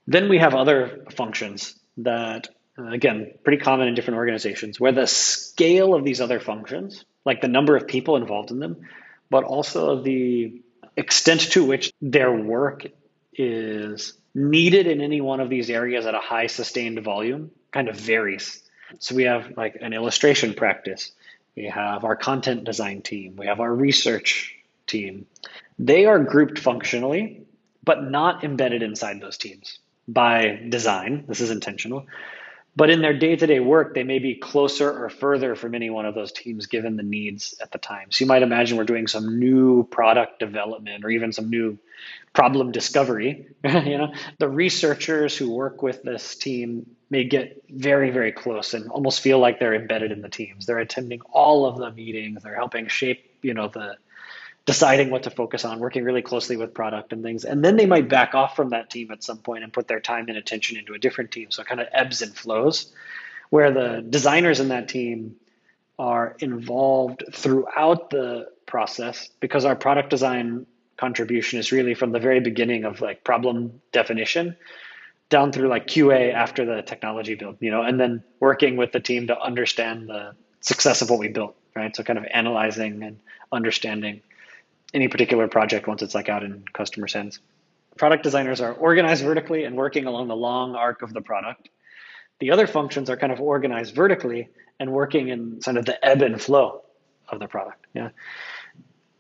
[0.07, 5.95] Then we have other functions that, again, pretty common in different organizations, where the scale
[5.95, 8.83] of these other functions, like the number of people involved in them,
[9.31, 10.61] but also the
[10.97, 12.87] extent to which their work
[13.33, 17.97] is needed in any one of these areas at a high sustained volume kind of
[17.97, 18.62] varies.
[18.99, 21.13] So we have like an illustration practice,
[21.57, 25.27] we have our content design team, we have our research team.
[25.79, 27.47] They are grouped functionally,
[27.85, 31.25] but not embedded inside those teams by design.
[31.29, 32.07] This is intentional.
[32.75, 35.91] But in their day to day work, they may be closer or further from any
[35.91, 38.11] one of those teams given the needs at the time.
[38.11, 41.79] So you might imagine we're doing some new product development or even some new
[42.33, 43.47] problem discovery.
[43.65, 48.91] you know, the researchers who work with this team may get very, very close and
[48.91, 50.65] almost feel like they're embedded in the teams.
[50.65, 53.97] They're attending all of the meetings, they're helping shape, you know, the
[54.65, 57.45] deciding what to focus on, working really closely with product and things.
[57.45, 60.01] And then they might back off from that team at some point and put their
[60.01, 61.51] time and attention into a different team.
[61.51, 62.93] So it kind of ebbs and flows,
[63.51, 65.37] where the designers in that team
[65.99, 72.41] are involved throughout the process because our product design contribution is really from the very
[72.41, 74.57] beginning of like problem definition
[75.29, 79.01] down through like QA after the technology build, you know, and then working with the
[79.01, 81.97] team to understand the success of what we built, right?
[81.97, 83.19] So kind of analyzing and
[83.51, 84.23] understanding
[84.95, 87.41] any particular project once it's like out in customers' hands.
[87.97, 91.69] Product designers are organized vertically and working along the long arc of the product.
[92.41, 94.49] The other functions are kind of organized vertically
[94.81, 96.83] and working in kind of the ebb and flow
[97.29, 97.87] of the product.
[97.95, 98.11] Yeah.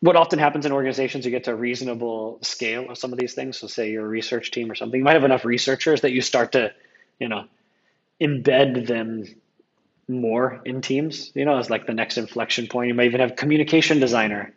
[0.00, 3.34] What often happens in organizations, you get to a reasonable scale of some of these
[3.34, 3.58] things.
[3.58, 6.20] So, say you're a research team or something, you might have enough researchers that you
[6.20, 6.72] start to,
[7.20, 7.44] you know,
[8.20, 9.24] embed them
[10.08, 11.30] more in teams.
[11.34, 12.88] You know, as like the next inflection point.
[12.88, 14.52] You might even have communication designer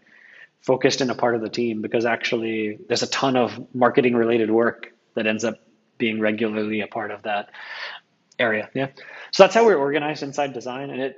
[0.65, 4.49] focused in a part of the team because actually there's a ton of marketing related
[4.49, 5.59] work that ends up
[5.97, 7.49] being regularly a part of that
[8.39, 8.69] area.
[8.73, 8.87] Yeah.
[9.31, 10.89] So that's how we're organized inside design.
[10.89, 11.17] And it,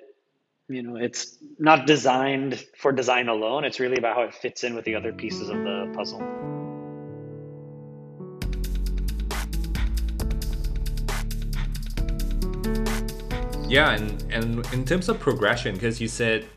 [0.68, 3.64] you know, it's not designed for design alone.
[3.64, 6.20] It's really about how it fits in with the other pieces of the puzzle.
[13.70, 16.48] Yeah, and, and in terms of progression, because you said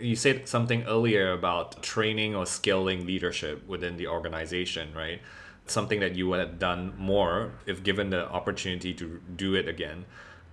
[0.00, 5.20] you said something earlier about training or scaling leadership within the organization, right?
[5.66, 10.04] Something that you would have done more if given the opportunity to do it again.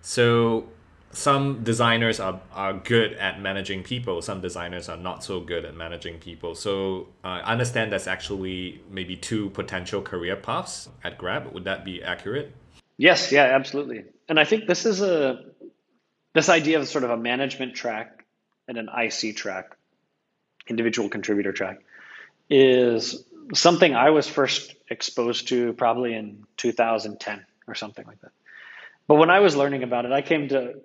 [0.02, 0.69] So
[1.12, 5.76] some designers are, are good at managing people some designers are not so good at
[5.76, 11.52] managing people so uh, i understand that's actually maybe two potential career paths at grab
[11.54, 12.54] would that be accurate
[12.97, 15.45] yes yeah absolutely and i think this is a
[16.34, 18.16] this idea of sort of a management track
[18.67, 19.75] and an IC track,
[20.67, 21.80] individual contributor track,
[22.49, 28.32] is something I was first exposed to probably in 2010 or something like that.
[29.08, 30.82] But when I was learning about it, I came to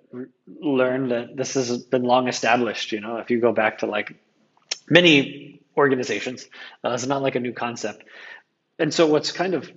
[0.47, 2.93] learn that this has been long established.
[2.93, 4.15] You know, if you go back to like
[4.89, 6.45] many organizations,
[6.83, 8.03] uh, it's not like a new concept.
[8.79, 9.69] And so, what's kind of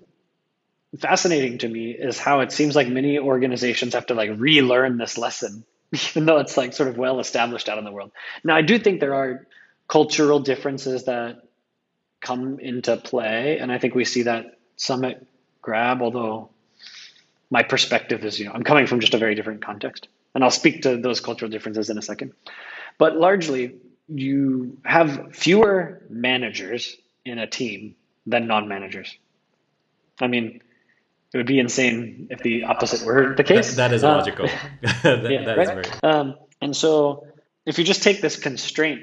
[0.99, 5.19] fascinating to me is how it seems like many organizations have to like relearn this
[5.19, 5.65] lesson
[6.11, 8.13] even though it's like sort of well established out in the world.
[8.45, 9.47] Now, I do think there are
[9.89, 11.43] cultural differences that
[12.21, 15.27] come into play, and I think we see that Summit
[15.63, 16.51] Grab, although
[17.51, 20.09] my perspective is, you know, I'm coming from just a very different context.
[20.35, 22.33] And I'll speak to those cultural differences in a second.
[22.99, 23.77] But largely,
[24.09, 27.95] you have fewer managers in a team
[28.27, 29.17] than non managers.
[30.21, 30.61] I mean,
[31.33, 33.71] it would be insane if the opposite were the case.
[33.71, 34.47] that, that is uh, logical.
[35.03, 35.69] that, yeah, that right?
[35.69, 35.87] very...
[36.03, 37.27] um, and so
[37.65, 39.03] if you just take this constraint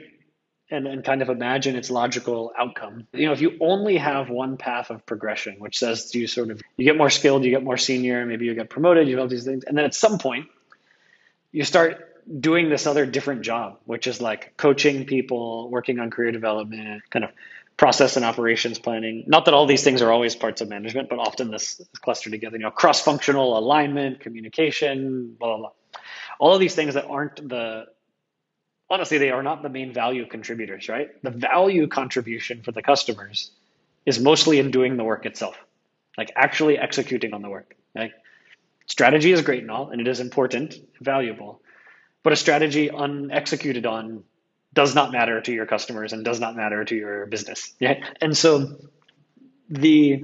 [0.69, 4.57] and, and kind of imagine its logical outcome, you know, if you only have one
[4.57, 7.77] path of progression, which says you sort of you get more skilled, you get more
[7.77, 10.47] senior, maybe you get promoted, you have all these things, and then at some point
[11.51, 12.09] you start
[12.39, 17.25] doing this other different job, which is like coaching people, working on career development, kind
[17.25, 17.31] of
[17.77, 19.23] process and operations planning.
[19.27, 22.31] Not that all these things are always parts of management, but often this is clustered
[22.31, 22.57] together.
[22.57, 25.99] You know, cross-functional alignment, communication, blah blah blah.
[26.39, 27.85] All of these things that aren't the
[28.89, 31.09] honestly they are not the main value contributors, right?
[31.23, 33.51] The value contribution for the customers
[34.05, 35.55] is mostly in doing the work itself,
[36.17, 37.75] like actually executing on the work.
[37.95, 38.13] Like
[38.85, 41.61] strategy is great and all, and it is important, valuable,
[42.21, 44.23] but a strategy unexecuted on
[44.73, 47.73] does not matter to your customers and does not matter to your business.
[47.79, 48.03] Yeah.
[48.19, 48.75] And so
[49.69, 50.23] the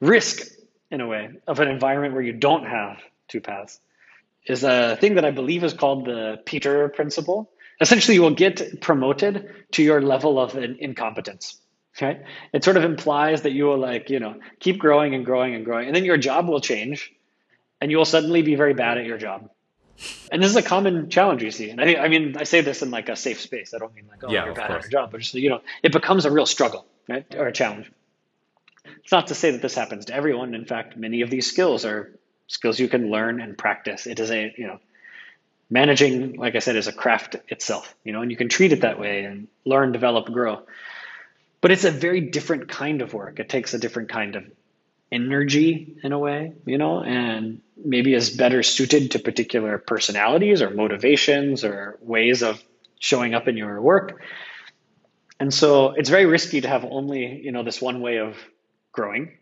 [0.00, 0.52] risk,
[0.90, 3.80] in a way, of an environment where you don't have two paths
[4.46, 7.50] is a thing that I believe is called the Peter principle.
[7.80, 11.58] Essentially, you will get promoted to your level of incompetence.
[11.96, 12.22] Okay.
[12.52, 15.64] It sort of implies that you will like, you know, keep growing and growing and
[15.64, 15.86] growing.
[15.86, 17.12] And then your job will change
[17.80, 19.50] and you will suddenly be very bad at your job.
[20.30, 21.70] And this is a common challenge you see.
[21.70, 23.74] And I, I mean, I say this in like a safe space.
[23.74, 24.84] I don't mean like, oh, yeah, you're bad course.
[24.84, 27.26] at your job, but just, you know, it becomes a real struggle, right?
[27.34, 27.90] Or a challenge.
[29.02, 30.54] It's not to say that this happens to everyone.
[30.54, 32.12] In fact, many of these skills are
[32.46, 34.06] skills you can learn and practice.
[34.06, 34.78] It is a, you know,
[35.70, 38.82] managing, like I said, is a craft itself, you know, and you can treat it
[38.82, 40.62] that way and learn, develop, grow.
[41.60, 43.40] But it's a very different kind of work.
[43.40, 44.44] It takes a different kind of
[45.10, 50.70] energy in a way, you know, and maybe is better suited to particular personalities or
[50.70, 52.62] motivations or ways of
[52.98, 54.22] showing up in your work.
[55.40, 58.36] And so it's very risky to have only, you know, this one way of
[58.92, 59.38] growing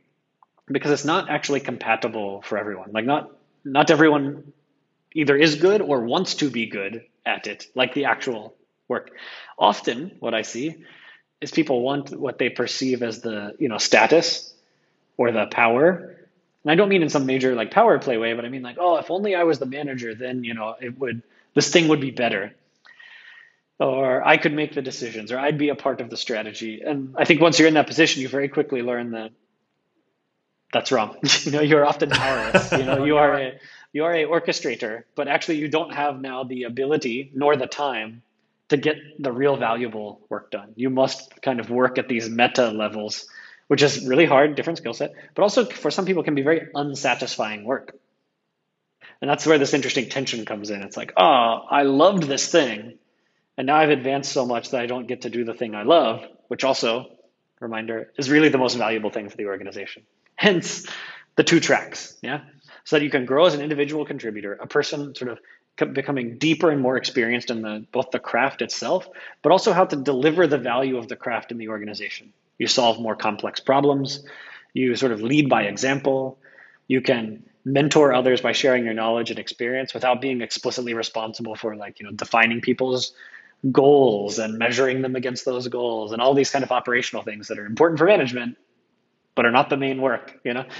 [0.66, 2.90] because it's not actually compatible for everyone.
[2.92, 3.30] Like not
[3.64, 4.52] not everyone
[5.14, 8.54] either is good or wants to be good at it, like the actual
[8.86, 9.10] work.
[9.58, 10.84] Often what I see
[11.40, 14.54] is people want what they perceive as the, you know, status
[15.16, 16.25] or the power.
[16.66, 18.76] And I don't mean in some major like power play way, but I mean like,
[18.80, 21.22] oh, if only I was the manager, then, you know, it would
[21.54, 22.56] this thing would be better.
[23.78, 26.82] Or I could make the decisions, or I'd be a part of the strategy.
[26.84, 29.30] And I think once you're in that position, you very quickly learn that
[30.72, 31.16] that's wrong.
[31.44, 32.72] you know, you're often powerless.
[32.72, 33.60] you know, you are a
[33.92, 38.22] you are a orchestrator, but actually you don't have now the ability nor the time
[38.70, 40.72] to get the real valuable work done.
[40.74, 43.28] You must kind of work at these meta levels,
[43.68, 46.68] which is really hard, different skill set, but also for some people can be very
[46.74, 47.96] unsatisfying work.
[49.20, 50.82] And that's where this interesting tension comes in.
[50.82, 51.22] It's like, oh,
[51.70, 52.98] I loved this thing,
[53.56, 55.84] and now I've advanced so much that I don't get to do the thing I
[55.84, 57.06] love, which also,
[57.60, 60.02] reminder, is really the most valuable thing for the organization.
[60.34, 60.86] Hence
[61.36, 62.40] the two tracks, yeah?
[62.84, 65.40] So that you can grow as an individual contributor, a person sort of
[65.92, 69.08] becoming deeper and more experienced in the both the craft itself,
[69.42, 72.32] but also how to deliver the value of the craft in the organization.
[72.58, 74.24] You solve more complex problems,
[74.72, 76.38] you sort of lead by example,
[76.88, 81.74] you can mentor others by sharing your knowledge and experience without being explicitly responsible for
[81.74, 83.12] like, you know, defining people's
[83.72, 87.58] goals and measuring them against those goals and all these kind of operational things that
[87.58, 88.56] are important for management
[89.34, 90.64] but are not the main work, you know?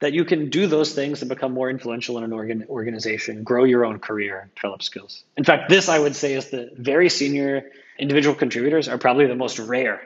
[0.00, 3.64] That you can do those things and become more influential in an organ- organization, grow
[3.64, 5.24] your own career, develop skills.
[5.36, 9.34] In fact, this I would say is the very senior individual contributors are probably the
[9.34, 10.00] most rare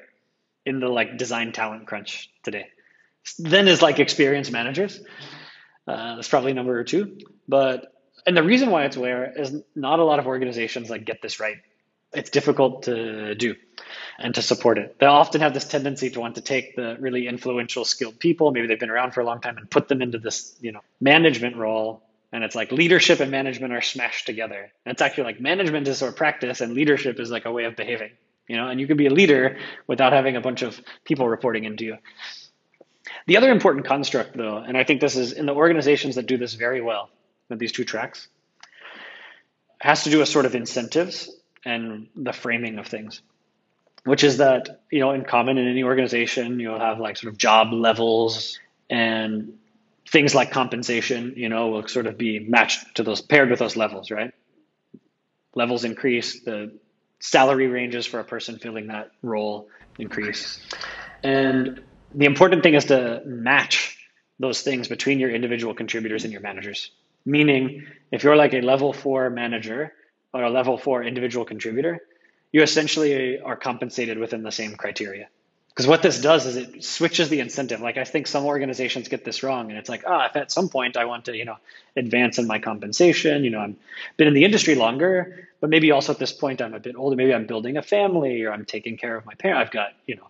[0.65, 2.69] in the like design talent crunch today.
[3.39, 5.01] Then is like experienced managers.
[5.87, 7.19] Uh, that's probably number two.
[7.49, 7.93] But
[8.27, 11.41] and the reason why it's rare is not a lot of organizations like get this
[11.41, 11.59] right.
[12.13, 13.57] It's difficult to do
[14.19, 14.97] and to support it.
[14.99, 18.67] They often have this tendency to want to take the really influential, skilled people, maybe
[18.67, 21.57] they've been around for a long time, and put them into this, you know, management
[21.57, 22.03] role.
[22.31, 24.71] And it's like leadership and management are smashed together.
[24.85, 27.65] And it's actually like management is sort of practice, and leadership is like a way
[27.65, 28.11] of behaving.
[28.49, 31.65] You know, and you can be a leader without having a bunch of people reporting
[31.65, 31.97] into you.
[33.27, 36.37] The other important construct, though, and I think this is in the organizations that do
[36.37, 37.09] this very well
[37.49, 38.29] with these two tracks,
[39.81, 41.31] has to do with sort of incentives
[41.65, 43.23] and the framing of things
[44.05, 47.39] which is that you know in common in any organization you'll have like sort of
[47.39, 48.59] job levels
[48.91, 49.55] and
[50.09, 53.77] things like compensation you know will sort of be matched to those paired with those
[53.77, 54.33] levels right
[55.55, 56.73] levels increase the
[57.23, 60.61] salary ranges for a person filling that role increase
[61.23, 61.83] and
[62.15, 63.97] the important thing is to match
[64.39, 66.91] those things between your individual contributors and your managers
[67.25, 69.93] meaning if you're like a level 4 manager
[70.35, 72.01] or a level 4 individual contributor
[72.53, 75.29] you essentially are compensated within the same criteria.
[75.71, 77.81] Because what this does is it switches the incentive.
[77.81, 80.53] Like I think some organizations get this wrong, and it's like, ah, oh, if at
[80.53, 81.57] some point I want to, you know,
[81.97, 83.75] advance in my compensation, you know, I've
[84.19, 87.15] been in the industry longer, but maybe also at this point I'm a bit older.
[87.15, 89.61] Maybe I'm building a family, or I'm taking care of my parent.
[89.61, 90.27] I've got, you know,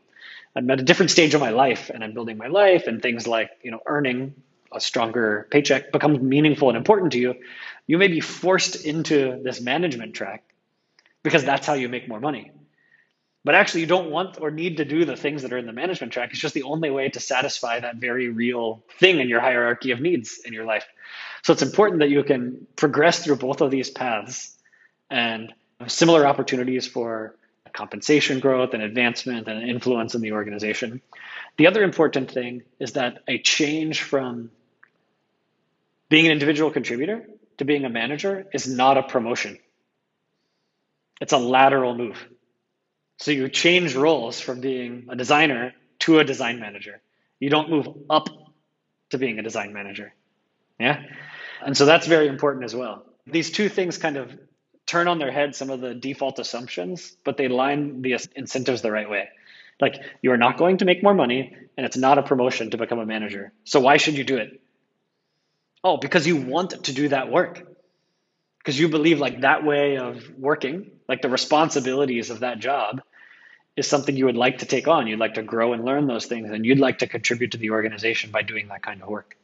[0.54, 3.26] I'm at a different stage of my life, and I'm building my life, and things
[3.26, 4.34] like, you know, earning
[4.70, 7.34] a stronger paycheck becomes meaningful and important to you.
[7.86, 10.44] You may be forced into this management track
[11.22, 12.50] because that's how you make more money.
[13.42, 15.72] But actually, you don't want or need to do the things that are in the
[15.72, 16.30] management track.
[16.30, 20.00] It's just the only way to satisfy that very real thing in your hierarchy of
[20.00, 20.84] needs in your life.
[21.42, 24.51] So it's important that you can progress through both of these paths
[25.12, 25.52] and
[25.88, 27.36] similar opportunities for
[27.72, 31.00] compensation growth and advancement and influence in the organization.
[31.58, 34.50] The other important thing is that a change from
[36.08, 37.26] being an individual contributor
[37.58, 39.58] to being a manager is not a promotion
[41.20, 42.18] It's a lateral move.
[43.18, 47.00] So you change roles from being a designer to a design manager.
[47.38, 48.28] You don't move up
[49.10, 50.12] to being a design manager.
[50.80, 51.02] Yeah.
[51.64, 53.06] And so that's very important as well.
[53.26, 54.32] These two things kind of
[54.92, 58.92] turn on their head some of the default assumptions, but they line the incentives the
[58.92, 59.30] right way.
[59.80, 62.76] Like you are not going to make more money and it's not a promotion to
[62.76, 63.52] become a manager.
[63.64, 64.60] So why should you do it?
[65.82, 67.66] Oh, because you want to do that work.
[68.58, 73.00] Because you believe like that way of working, like the responsibilities of that job
[73.74, 75.06] is something you would like to take on.
[75.06, 77.70] You'd like to grow and learn those things and you'd like to contribute to the
[77.70, 79.38] organization by doing that kind of work.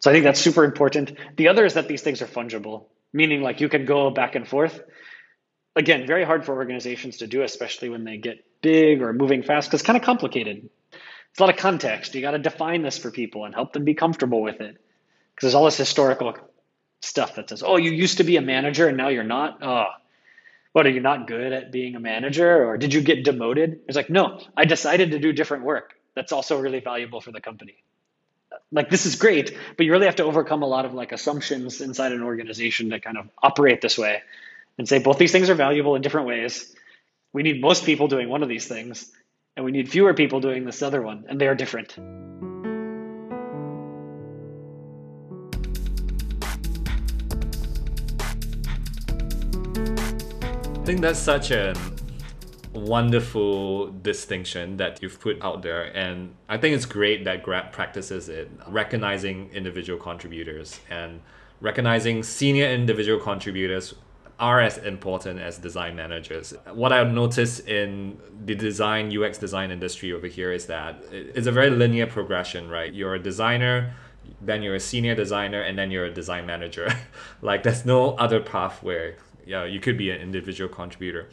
[0.00, 1.12] So I think that's super important.
[1.36, 4.46] The other is that these things are fungible, meaning like you can go back and
[4.46, 4.80] forth.
[5.76, 9.68] Again, very hard for organizations to do, especially when they get big or moving fast,
[9.68, 10.68] because it's kind of complicated.
[10.92, 12.14] It's a lot of context.
[12.14, 14.76] You got to define this for people and help them be comfortable with it.
[15.34, 16.34] Because there's all this historical
[17.00, 19.62] stuff that says, oh, you used to be a manager and now you're not.
[19.62, 19.86] Oh,
[20.72, 23.80] what are you not good at being a manager or did you get demoted?
[23.86, 25.94] It's like, no, I decided to do different work.
[26.14, 27.76] That's also really valuable for the company
[28.70, 31.80] like this is great but you really have to overcome a lot of like assumptions
[31.80, 34.22] inside an organization to kind of operate this way
[34.78, 36.74] and say both these things are valuable in different ways.
[37.32, 39.12] We need most people doing one of these things
[39.56, 41.98] and we need fewer people doing this other one and they are different.
[50.78, 51.74] I think that's such an
[52.78, 58.28] wonderful distinction that you've put out there and i think it's great that grab practices
[58.28, 61.20] it recognizing individual contributors and
[61.60, 63.94] recognizing senior individual contributors
[64.38, 66.54] are as important as design managers.
[66.72, 71.52] What I've noticed in the design UX design industry over here is that it's a
[71.52, 72.92] very linear progression, right?
[72.92, 73.94] You're a designer,
[74.40, 76.88] then you're a senior designer, and then you're a design manager.
[77.42, 81.28] like there's no other path where yeah, you could be an individual contributor.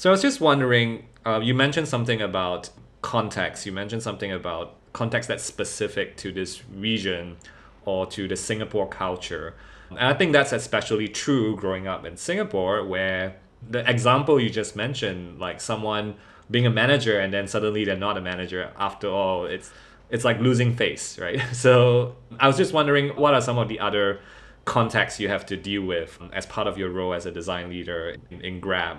[0.00, 2.70] So I was just wondering, uh, you mentioned something about
[3.02, 3.66] context.
[3.66, 7.36] You mentioned something about context that's specific to this region
[7.84, 9.52] or to the Singapore culture.
[9.90, 13.36] And I think that's especially true growing up in Singapore, where
[13.68, 16.14] the example you just mentioned, like someone
[16.50, 19.70] being a manager and then suddenly they're not a manager after all, it's
[20.08, 21.42] it's like losing face, right?
[21.52, 24.20] So I was just wondering what are some of the other
[24.64, 28.16] contexts you have to deal with as part of your role as a design leader
[28.30, 28.96] in, in Grab?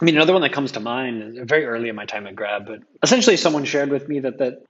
[0.00, 2.66] I mean, another one that comes to mind very early in my time at Grab,
[2.66, 4.64] but essentially someone shared with me that that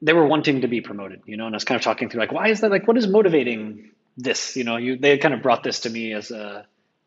[0.00, 2.20] they were wanting to be promoted, you know, and I was kind of talking through
[2.20, 2.70] like, why is that?
[2.70, 4.56] Like, what is motivating this?
[4.56, 6.66] You know, you they kind of brought this to me as a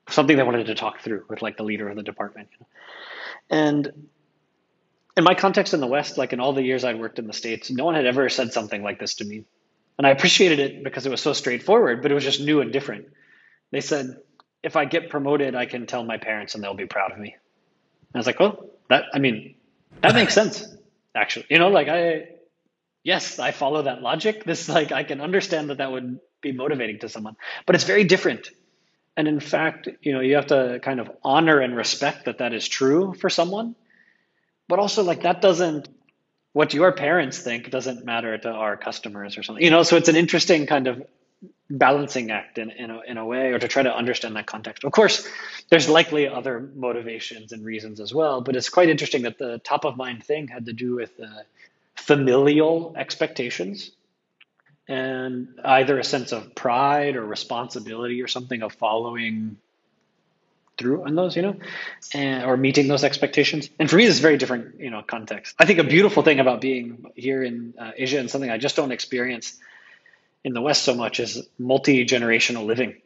[0.09, 2.49] something they wanted to talk through with like the leader of the department.
[2.51, 2.67] You know?
[3.49, 4.09] And
[5.17, 7.33] in my context in the West, like in all the years I'd worked in the
[7.33, 9.45] States, no one had ever said something like this to me.
[9.97, 12.71] And I appreciated it because it was so straightforward, but it was just new and
[12.71, 13.07] different.
[13.71, 14.17] They said,
[14.63, 17.33] if I get promoted, I can tell my parents and they'll be proud of me.
[17.33, 19.55] And I was like, oh, that, I mean,
[20.01, 20.65] that makes sense,
[21.15, 21.45] actually.
[21.49, 22.29] You know, like I,
[23.03, 24.43] yes, I follow that logic.
[24.43, 27.35] This, like, I can understand that that would be motivating to someone,
[27.65, 28.49] but it's very different.
[29.17, 32.53] And in fact, you know, you have to kind of honor and respect that that
[32.53, 33.75] is true for someone.
[34.67, 35.89] But also, like, that doesn't,
[36.53, 39.63] what your parents think doesn't matter to our customers or something.
[39.63, 41.03] You know, so it's an interesting kind of
[41.69, 44.83] balancing act in, in, a, in a way or to try to understand that context.
[44.83, 45.27] Of course,
[45.69, 49.85] there's likely other motivations and reasons as well, but it's quite interesting that the top
[49.85, 51.27] of mind thing had to do with uh,
[51.95, 53.91] familial expectations
[54.87, 59.57] and either a sense of pride or responsibility or something of following
[60.79, 61.55] through on those, you know,
[62.15, 63.69] and, or meeting those expectations.
[63.77, 65.55] And for me, this is very different, you know, context.
[65.59, 68.75] I think a beautiful thing about being here in uh, Asia and something I just
[68.75, 69.59] don't experience
[70.43, 73.01] in the West so much is multi generational living.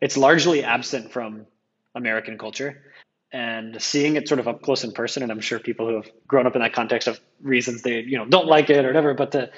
[0.00, 1.46] It's largely absent from
[1.94, 2.82] American culture.
[3.32, 6.10] And seeing it sort of up close in person, and I'm sure people who have
[6.26, 9.14] grown up in that context of reasons they you know don't like it or whatever,
[9.14, 9.50] but to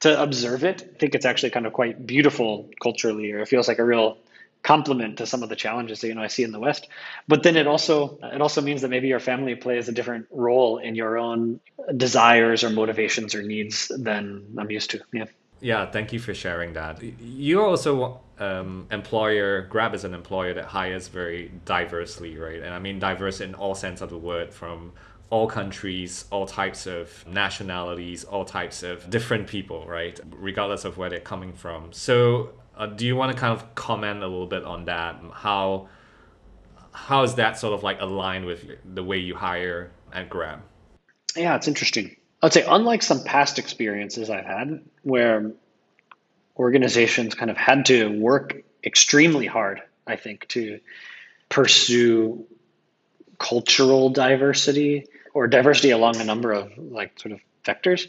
[0.00, 3.66] to observe it, I think it's actually kind of quite beautiful culturally, or it feels
[3.66, 4.18] like a real
[4.62, 6.88] complement to some of the challenges that you know I see in the West.
[7.26, 10.76] But then it also it also means that maybe your family plays a different role
[10.76, 11.60] in your own
[11.96, 15.00] desires or motivations or needs than I'm used to.
[15.14, 15.24] Yeah.
[15.60, 17.02] Yeah, thank you for sharing that.
[17.20, 19.62] You're also um, employer.
[19.62, 22.62] Grab is an employer that hires very diversely, right?
[22.62, 24.92] And I mean diverse in all sense of the word, from
[25.30, 30.18] all countries, all types of nationalities, all types of different people, right?
[30.30, 31.92] Regardless of where they're coming from.
[31.92, 35.20] So, uh, do you want to kind of comment a little bit on that?
[35.32, 35.88] How
[36.92, 40.60] how is that sort of like aligned with the way you hire at Grab?
[41.36, 42.16] Yeah, it's interesting.
[42.42, 45.52] I'd say, unlike some past experiences I've had where
[46.56, 50.80] organizations kind of had to work extremely hard, I think, to
[51.48, 52.46] pursue
[53.38, 58.08] cultural diversity or diversity along a number of like sort of vectors.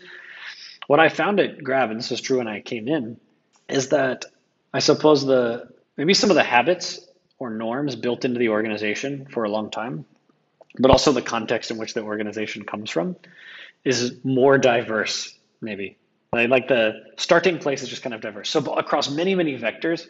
[0.88, 3.20] What I found at Grab, and this is true when I came in,
[3.68, 4.26] is that
[4.74, 7.00] I suppose the maybe some of the habits
[7.40, 10.06] or norms built into the organization for a long time,
[10.78, 13.16] but also the context in which the organization comes from
[13.84, 15.98] is more diverse, maybe.
[16.32, 18.50] Like the starting place is just kind of diverse.
[18.50, 20.08] So across many, many vectors,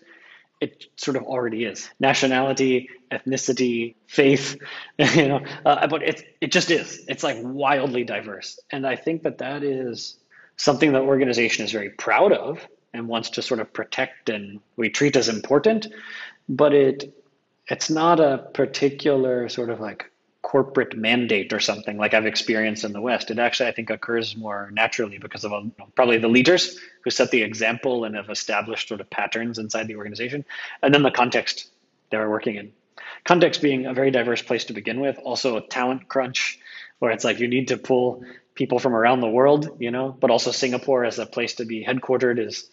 [0.59, 4.57] it sort of already is nationality, ethnicity, faith,
[4.97, 7.05] you know, uh, but it, it just is.
[7.07, 8.59] It's like wildly diverse.
[8.69, 10.17] And I think that that is
[10.57, 14.89] something that organization is very proud of and wants to sort of protect and we
[14.89, 15.87] treat as important,
[16.49, 17.15] but it
[17.67, 20.11] it's not a particular sort of like
[20.49, 23.29] corporate mandate or something like I've experienced in the West.
[23.29, 27.29] It actually, I think, occurs more naturally because of um, probably the leaders who set
[27.29, 30.43] the example and have established sort of patterns inside the organization,
[30.81, 31.69] and then the context
[32.09, 32.71] they're working in.
[33.25, 36.57] Context being a very diverse place to begin with, also a talent crunch
[36.97, 38.23] where it's like you need to pull
[38.55, 41.85] people from around the world, you know, but also Singapore as a place to be
[41.85, 42.67] headquartered is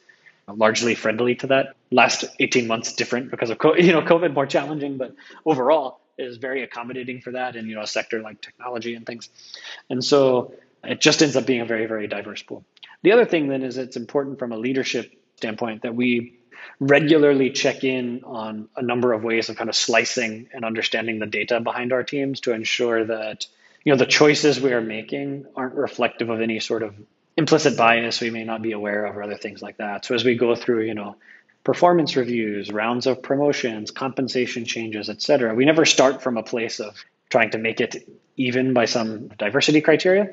[0.48, 1.76] largely friendly to that.
[1.90, 5.14] Last 18 months different because of you know COVID more challenging, but
[5.44, 9.28] overall is very accommodating for that in you know a sector like technology and things.
[9.90, 10.54] And so
[10.84, 12.64] it just ends up being a very very diverse pool.
[13.02, 16.38] The other thing then is it's important from a leadership standpoint that we
[16.80, 21.26] regularly check in on a number of ways of kind of slicing and understanding the
[21.26, 23.46] data behind our teams to ensure that
[23.84, 26.94] you know the choices we are making aren't reflective of any sort of
[27.36, 30.04] implicit bias we may not be aware of or other things like that.
[30.04, 31.16] So as we go through, you know,
[31.66, 36.78] performance reviews, rounds of promotions, compensation changes, et cetera, we never start from a place
[36.78, 36.94] of
[37.28, 40.30] trying to make it even by some diversity criteria.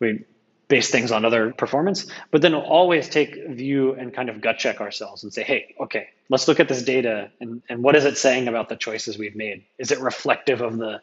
[0.00, 0.24] We
[0.68, 4.56] base things on other performance, but then we'll always take view and kind of gut
[4.56, 8.06] check ourselves and say, hey, okay, let's look at this data and, and what is
[8.06, 9.64] it saying about the choices we've made?
[9.76, 11.02] Is it reflective of the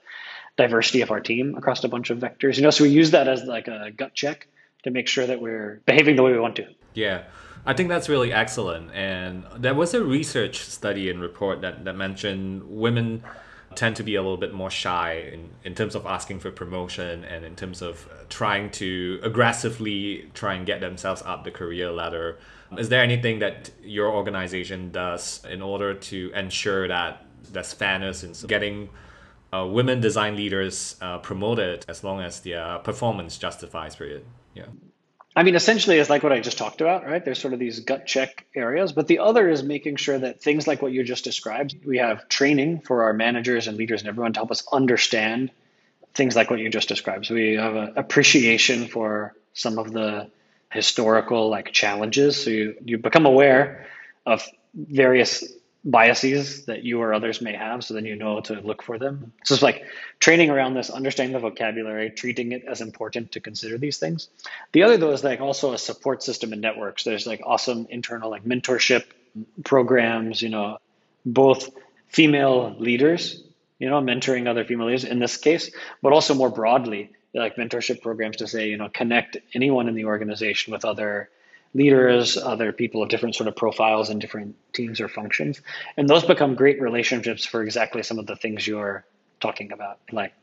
[0.57, 2.57] diversity of our team across a bunch of vectors?
[2.57, 4.47] You know, so we use that as like a gut check
[4.81, 6.67] to make sure that we're behaving the way we want to.
[6.95, 7.25] Yeah.
[7.65, 8.91] I think that's really excellent.
[8.93, 13.23] And there was a research study and report that, that mentioned women
[13.75, 17.23] tend to be a little bit more shy in, in terms of asking for promotion
[17.23, 22.37] and in terms of trying to aggressively try and get themselves up the career ladder.
[22.77, 28.33] Is there anything that your organization does in order to ensure that there's fairness in
[28.47, 28.89] getting
[29.51, 34.25] uh, women design leaders uh, promoted as long as their performance justifies it?
[34.53, 34.65] Yeah.
[35.35, 37.23] I mean, essentially, it's like what I just talked about, right?
[37.23, 40.67] There's sort of these gut check areas, but the other is making sure that things
[40.67, 44.33] like what you just described, we have training for our managers and leaders and everyone
[44.33, 45.51] to help us understand
[46.15, 47.27] things like what you just described.
[47.27, 50.29] So we have an appreciation for some of the
[50.71, 52.43] historical like challenges.
[52.43, 53.87] So you, you become aware
[54.25, 55.43] of various
[55.85, 59.31] biases that you or others may have so then you know to look for them.
[59.45, 59.85] So it's like
[60.19, 64.27] training around this understanding the vocabulary treating it as important to consider these things.
[64.73, 67.03] The other though is like also a support system and networks.
[67.03, 69.05] There's like awesome internal like mentorship
[69.63, 70.77] programs you know
[71.25, 71.69] both
[72.07, 73.43] female leaders
[73.77, 75.71] you know mentoring other female leaders in this case
[76.01, 80.05] but also more broadly like mentorship programs to say you know connect anyone in the
[80.05, 81.29] organization with other
[81.73, 85.61] leaders, other people of different sort of profiles and different teams or functions.
[85.97, 89.05] And those become great relationships for exactly some of the things you're
[89.39, 90.33] talking about, like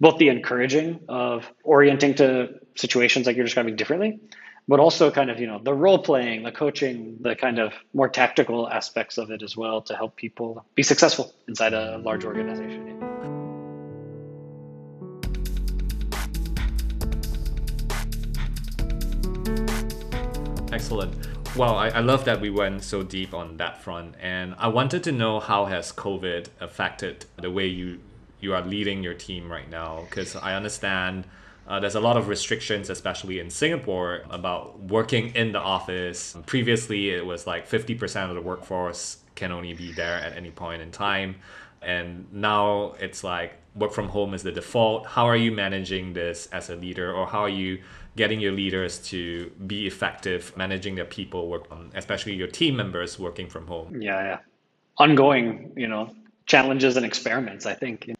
[0.00, 4.20] both the encouraging of orienting to situations like you're describing differently,
[4.68, 8.08] but also kind of, you know, the role playing, the coaching, the kind of more
[8.08, 13.15] tactical aspects of it as well to help people be successful inside a large organization.
[20.76, 21.14] Excellent.
[21.56, 25.02] Well, I, I love that we went so deep on that front, and I wanted
[25.04, 28.00] to know how has COVID affected the way you
[28.40, 30.04] you are leading your team right now?
[30.06, 31.24] Because I understand
[31.66, 36.36] uh, there's a lot of restrictions, especially in Singapore, about working in the office.
[36.44, 40.82] Previously, it was like 50% of the workforce can only be there at any point
[40.82, 41.36] in time.
[41.80, 45.06] And now it's like work from home is the default.
[45.06, 47.80] How are you managing this as a leader, or how are you
[48.16, 53.18] getting your leaders to be effective managing their people work on especially your team members
[53.18, 54.00] working from home.
[54.00, 54.38] Yeah yeah.
[54.98, 56.14] Ongoing you know
[56.46, 58.10] challenges and experiments i think.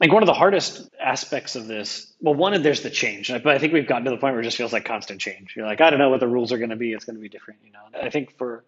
[0.00, 3.48] Like one of the hardest aspects of this well one of there's the change but
[3.48, 5.54] i think we've gotten to the point where it just feels like constant change.
[5.56, 7.22] You're like i don't know what the rules are going to be it's going to
[7.22, 7.80] be different you know?
[8.00, 8.64] I think for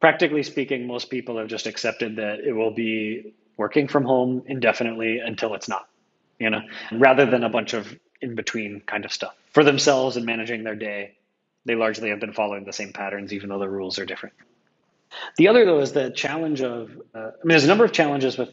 [0.00, 5.18] practically speaking most people have just accepted that it will be working from home indefinitely
[5.18, 5.88] until it's not
[6.38, 6.62] you know?
[6.92, 10.76] Rather than a bunch of in between kind of stuff for themselves and managing their
[10.76, 11.14] day.
[11.64, 14.34] They largely have been following the same patterns, even though the rules are different.
[15.36, 18.38] The other, though, is the challenge of, uh, I mean, there's a number of challenges
[18.38, 18.50] with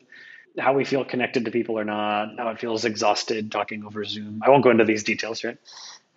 [0.57, 4.41] how we feel connected to people or not, how it feels exhausted talking over Zoom.
[4.43, 5.57] I won't go into these details, right?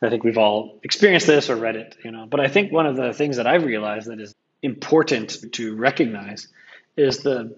[0.02, 2.26] I think we've all experienced this or read it, you know.
[2.28, 6.48] But I think one of the things that I've realized that is important to recognize
[6.96, 7.56] is the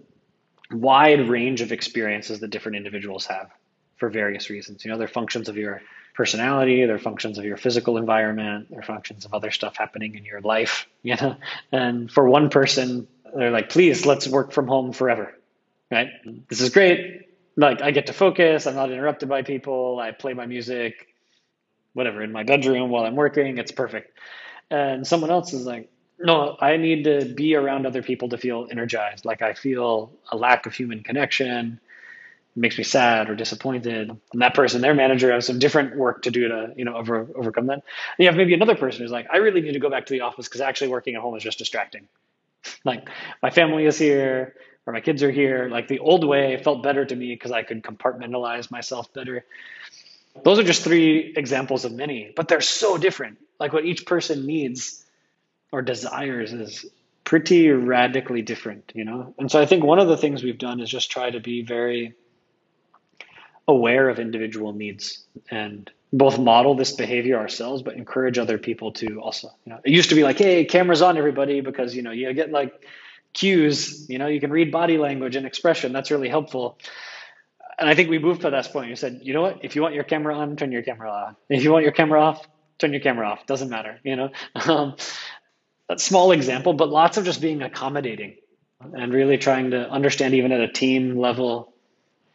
[0.70, 3.50] wide range of experiences that different individuals have
[3.96, 4.84] for various reasons.
[4.84, 5.82] You know, they're functions of your
[6.14, 10.40] personality, they're functions of your physical environment, they're functions of other stuff happening in your
[10.40, 11.36] life, you know.
[11.72, 15.34] And for one person, they're like, please, let's work from home forever.
[15.90, 16.08] Right?
[16.48, 17.28] This is great.
[17.56, 21.06] Like I get to focus, I'm not interrupted by people, I play my music,
[21.92, 24.18] whatever, in my bedroom while I'm working, it's perfect.
[24.70, 25.88] And someone else is like,
[26.18, 29.24] no, I need to be around other people to feel energized.
[29.24, 31.80] Like I feel a lack of human connection.
[32.56, 34.10] Makes me sad or disappointed.
[34.32, 37.28] And that person, their manager, has some different work to do to, you know, over,
[37.34, 37.74] overcome that.
[37.74, 37.82] And
[38.18, 40.20] you have maybe another person who's like, I really need to go back to the
[40.20, 42.08] office because actually working at home is just distracting.
[42.82, 43.10] Like
[43.42, 44.54] my family is here
[44.86, 45.68] or my kids are here.
[45.70, 49.44] Like the old way felt better to me because I could compartmentalize myself better.
[50.42, 53.38] Those are just three examples of many, but they're so different.
[53.60, 55.04] Like what each person needs
[55.72, 56.86] or desires is
[57.24, 59.34] pretty radically different, you know?
[59.38, 61.62] And so I think one of the things we've done is just try to be
[61.62, 62.14] very
[63.66, 69.20] aware of individual needs and both model this behavior ourselves, but encourage other people to
[69.20, 72.12] also, you know, it used to be like, hey, cameras on everybody, because, you know,
[72.12, 72.72] you get like
[73.32, 75.92] cues, you know, you can read body language and expression.
[75.92, 76.78] That's really helpful.
[77.78, 78.90] And I think we moved to that point.
[78.90, 81.36] You said, you know what, if you want your camera on, turn your camera on.
[81.48, 82.46] If you want your camera off,
[82.78, 83.46] turn your camera off.
[83.46, 84.30] Doesn't matter, you know?
[84.66, 84.96] Um,
[85.98, 88.36] small example, but lots of just being accommodating
[88.80, 91.73] and really trying to understand even at a team level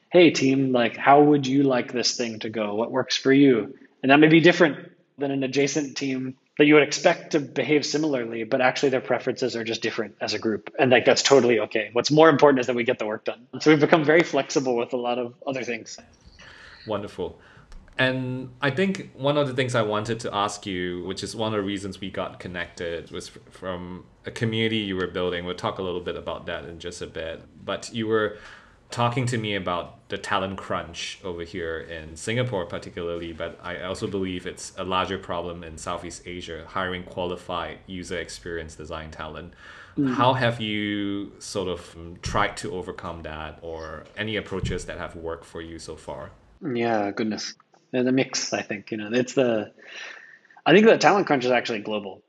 [0.10, 2.76] hey team like how would you like this thing to go?
[2.76, 3.76] What works for you?
[4.01, 7.86] And that may be different than an adjacent team that you would expect to behave
[7.86, 10.74] similarly but actually their preferences are just different as a group.
[10.80, 11.89] And like that's totally okay.
[11.93, 13.47] What's more important is that we get the work done.
[13.60, 15.97] So we've become very flexible with a lot of other things.
[16.88, 17.39] Wonderful.
[17.99, 21.53] And I think one of the things I wanted to ask you, which is one
[21.53, 25.43] of the reasons we got connected, was from a community you were building.
[25.43, 27.43] We'll talk a little bit about that in just a bit.
[27.66, 28.38] But you were
[28.91, 34.07] talking to me about the talent crunch over here in Singapore, particularly, but I also
[34.07, 39.53] believe it's a larger problem in Southeast Asia, hiring qualified user experience design talent.
[39.97, 40.13] Mm.
[40.13, 45.45] How have you sort of tried to overcome that, or any approaches that have worked
[45.45, 46.31] for you so far?
[46.61, 47.53] Yeah, goodness
[47.91, 48.53] the mix.
[48.53, 49.71] I think you know it's the.
[50.65, 52.21] I think the talent crunch is actually global.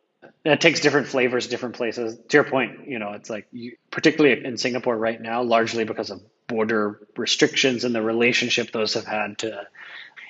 [0.44, 2.18] It takes different flavors, different places.
[2.28, 6.10] To your point, you know, it's like you, particularly in Singapore right now, largely because
[6.10, 9.66] of border restrictions and the relationship those have had to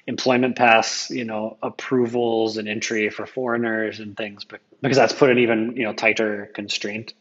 [0.06, 5.30] employment pass, you know, approvals and entry for foreigners and things, but because that's put
[5.30, 7.14] an even you know tighter constraint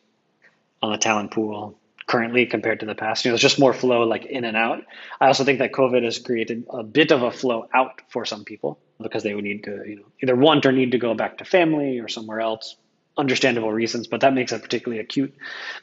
[0.81, 3.23] on the talent pool currently compared to the past.
[3.23, 4.83] You know, there's just more flow like in and out.
[5.21, 8.43] I also think that COVID has created a bit of a flow out for some
[8.43, 11.37] people because they would need to, you know, either want or need to go back
[11.37, 12.75] to family or somewhere else.
[13.15, 15.35] Understandable reasons, but that makes it particularly acute.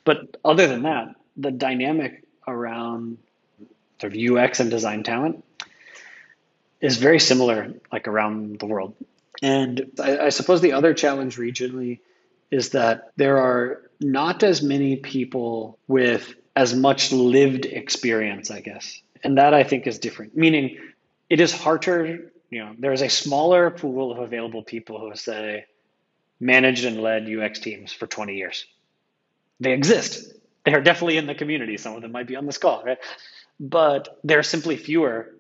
[0.04, 3.18] But other than that, the dynamic around
[4.00, 5.44] sort of UX and design talent
[6.80, 8.94] is very similar, like around the world.
[9.42, 12.00] And I, I suppose the other challenge regionally
[12.50, 19.00] is that there are not as many people with as much lived experience, I guess.
[19.22, 20.78] And that I think is different, meaning
[21.28, 25.66] it is harder, you know, there is a smaller pool of available people who say
[26.38, 28.66] managed and led UX teams for 20 years.
[29.58, 30.32] They exist.
[30.66, 31.78] They are definitely in the community.
[31.78, 32.98] Some of them might be on this call, right?
[33.58, 35.32] But there are simply fewer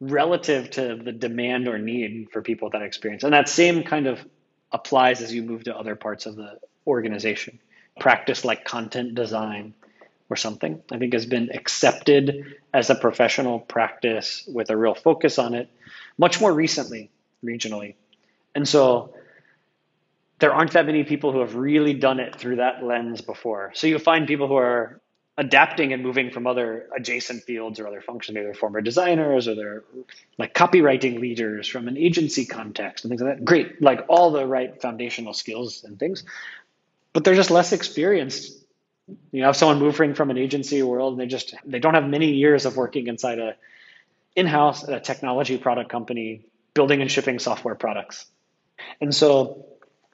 [0.00, 3.24] relative to the demand or need for people with that experience.
[3.24, 4.24] And that same kind of
[4.70, 7.58] applies as you move to other parts of the organization.
[7.98, 9.74] Practice like content design
[10.30, 15.38] or something, I think has been accepted as a professional practice with a real focus
[15.38, 15.68] on it
[16.16, 17.10] much more recently,
[17.44, 17.94] regionally.
[18.54, 19.14] And so
[20.38, 23.72] there aren't that many people who have really done it through that lens before.
[23.74, 25.00] So you find people who are
[25.36, 28.34] adapting and moving from other adjacent fields or other functions.
[28.34, 29.82] Maybe they're former designers or they're
[30.38, 33.44] like copywriting leaders from an agency context and things like that.
[33.44, 36.24] Great, like all the right foundational skills and things,
[37.12, 38.60] but they're just less experienced.
[39.32, 42.08] You know, if someone moving from an agency world and they just they don't have
[42.08, 43.56] many years of working inside a
[44.36, 48.26] in-house a technology product company building and shipping software products.
[49.00, 49.66] And so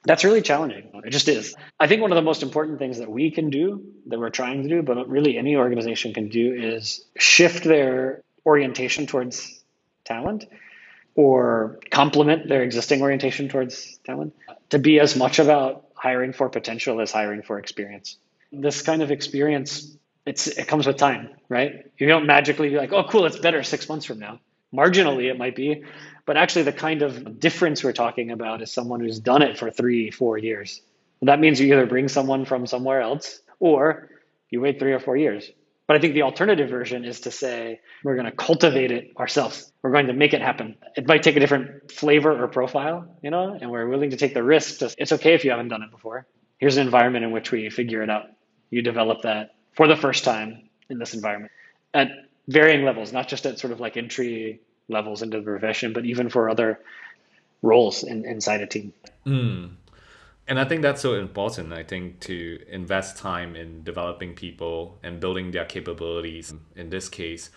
[0.03, 0.89] that's really challenging.
[1.05, 1.55] It just is.
[1.79, 4.63] I think one of the most important things that we can do, that we're trying
[4.63, 9.63] to do, but really any organization can do, is shift their orientation towards
[10.05, 10.45] talent
[11.15, 14.33] or complement their existing orientation towards talent
[14.69, 18.17] to be as much about hiring for potential as hiring for experience.
[18.51, 19.95] This kind of experience
[20.25, 21.91] it's it comes with time, right?
[21.97, 24.39] You don't magically be like, oh, cool, it's better six months from now.
[24.73, 25.83] Marginally, it might be,
[26.25, 29.69] but actually, the kind of difference we're talking about is someone who's done it for
[29.69, 30.81] three, four years.
[31.21, 34.09] That means you either bring someone from somewhere else or
[34.49, 35.51] you wait three or four years.
[35.87, 39.71] But I think the alternative version is to say we're going to cultivate it ourselves.
[39.81, 40.77] We're going to make it happen.
[40.95, 44.33] It might take a different flavor or profile, you know, and we're willing to take
[44.33, 44.79] the risk.
[44.79, 46.27] To, it's okay if you haven't done it before.
[46.59, 48.27] Here's an environment in which we figure it out.
[48.69, 51.51] You develop that for the first time in this environment
[52.47, 56.29] varying levels, not just at sort of like entry levels into the profession, but even
[56.29, 56.79] for other
[57.61, 58.93] roles in, inside a team.
[59.25, 59.71] Mm.
[60.47, 65.19] And I think that's so important, I think, to invest time in developing people and
[65.19, 67.49] building their capabilities in this case.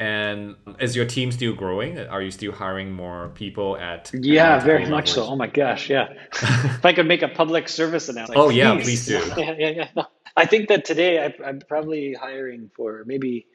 [0.00, 1.98] And is your team still growing?
[1.98, 4.10] Are you still hiring more people at?
[4.12, 5.24] Yeah, very much so.
[5.24, 6.12] Oh my gosh, yeah.
[6.32, 8.40] if I could make a public service announcement.
[8.40, 9.22] oh yeah, please do.
[9.36, 10.04] yeah, yeah, yeah.
[10.36, 13.46] I think that today I, I'm probably hiring for maybe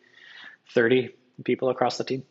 [0.74, 1.10] 30
[1.44, 2.24] people across the team.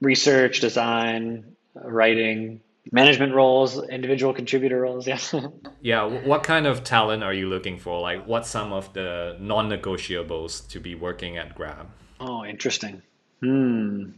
[0.00, 2.60] Research, design, writing,
[2.92, 5.06] management roles, individual contributor roles.
[5.06, 5.18] Yeah.
[5.80, 6.04] yeah.
[6.04, 8.00] What kind of talent are you looking for?
[8.00, 11.88] Like, what's some of the non-negotiables to be working at Grab?
[12.20, 13.02] Oh, interesting.
[13.40, 14.10] Hmm.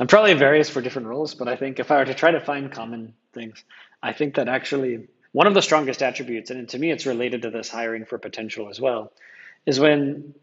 [0.00, 2.40] I'm probably various for different roles, but I think if I were to try to
[2.40, 3.62] find common things,
[4.02, 7.50] I think that actually one of the strongest attributes, and to me it's related to
[7.50, 9.12] this hiring for potential as well,
[9.66, 10.34] is when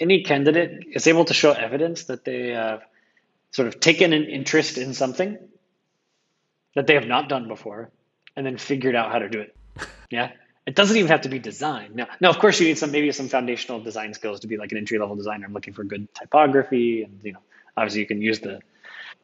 [0.00, 2.82] any candidate is able to show evidence that they have
[3.52, 5.38] sort of taken an interest in something
[6.74, 7.90] that they have not done before
[8.36, 9.56] and then figured out how to do it.
[10.10, 10.32] Yeah.
[10.66, 11.92] It doesn't even have to be design.
[11.94, 14.72] Now, now, of course, you need some maybe some foundational design skills to be like
[14.72, 15.46] an entry level designer.
[15.46, 17.38] I'm looking for good typography, and you know,
[17.76, 18.60] obviously, you can use the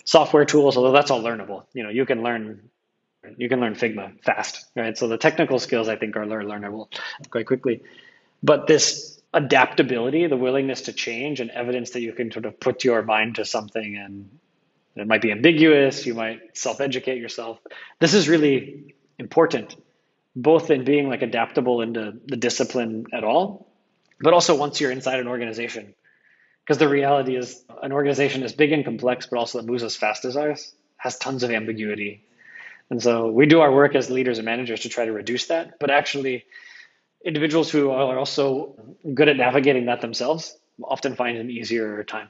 [0.04, 0.76] software tools.
[0.76, 1.64] Although that's all learnable.
[1.72, 2.70] You know, you can learn
[3.36, 4.96] you can learn Figma fast, right?
[4.96, 6.88] So the technical skills I think are learnable
[7.30, 7.82] quite quickly.
[8.42, 12.84] But this adaptability, the willingness to change, and evidence that you can sort of put
[12.84, 14.30] your mind to something and
[14.96, 16.06] it might be ambiguous.
[16.06, 17.60] You might self educate yourself.
[18.00, 19.76] This is really important,
[20.34, 23.70] both in being like adaptable into the discipline at all,
[24.20, 25.94] but also once you're inside an organization.
[26.64, 29.94] Because the reality is, an organization is big and complex, but also that moves as
[29.94, 32.24] fast as ours has tons of ambiguity.
[32.90, 35.78] And so we do our work as leaders and managers to try to reduce that.
[35.78, 36.44] But actually,
[37.24, 38.74] individuals who are also
[39.14, 42.28] good at navigating that themselves often find an easier time.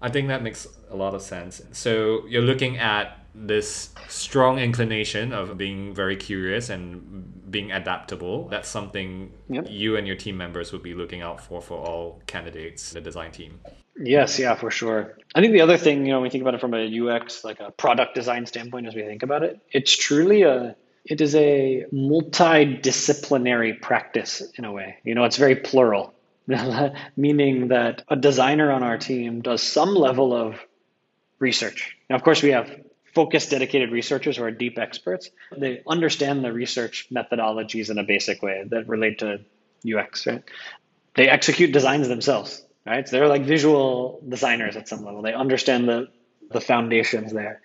[0.00, 1.62] I think that makes a lot of sense.
[1.72, 8.48] So you're looking at this strong inclination of being very curious and being adaptable.
[8.48, 9.66] That's something yep.
[9.68, 13.30] you and your team members would be looking out for for all candidates, the design
[13.30, 13.60] team.
[13.96, 15.16] Yes, yeah, for sure.
[15.34, 17.44] I think the other thing, you know, when we think about it from a UX,
[17.44, 21.34] like a product design standpoint, as we think about it, it's truly a it is
[21.34, 24.98] a multidisciplinary practice in a way.
[25.04, 26.14] You know, it's very plural.
[27.16, 30.58] meaning that a designer on our team does some level of
[31.38, 31.96] research.
[32.10, 32.68] Now, of course, we have
[33.14, 35.30] focused, dedicated researchers who are deep experts.
[35.56, 39.40] They understand the research methodologies in a basic way that relate to
[39.86, 40.42] UX, right?
[41.14, 43.06] They execute designs themselves, right?
[43.06, 45.22] So they're like visual designers at some level.
[45.22, 46.08] They understand the,
[46.50, 47.60] the foundations there.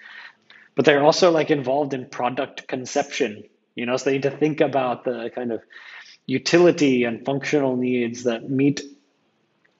[0.77, 3.43] But they're also like involved in product conception,
[3.75, 5.63] you know, so they need to think about the kind of
[6.27, 8.81] utility and functional needs that meet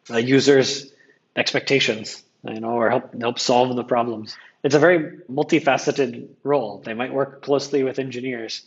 [0.09, 0.91] user's
[1.35, 4.35] expectations, you know, or help help solve the problems.
[4.63, 6.81] It's a very multifaceted role.
[6.83, 8.63] They might work closely with engineers,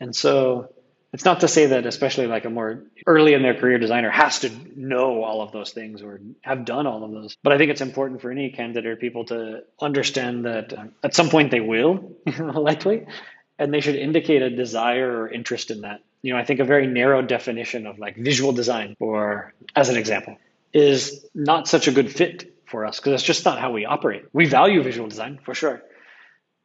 [0.00, 0.72] and so
[1.12, 4.40] it's not to say that especially like a more early in their career designer has
[4.40, 7.36] to know all of those things or have done all of those.
[7.42, 11.14] But i think it's important for any candidate or people to understand that um, at
[11.14, 13.06] some point they will likely
[13.58, 16.00] and they should indicate a desire or interest in that.
[16.22, 19.96] You know, I think a very narrow definition of like visual design, or as an
[19.96, 20.36] example,
[20.72, 24.24] is not such a good fit for us because it's just not how we operate.
[24.32, 25.82] We value visual design for sure,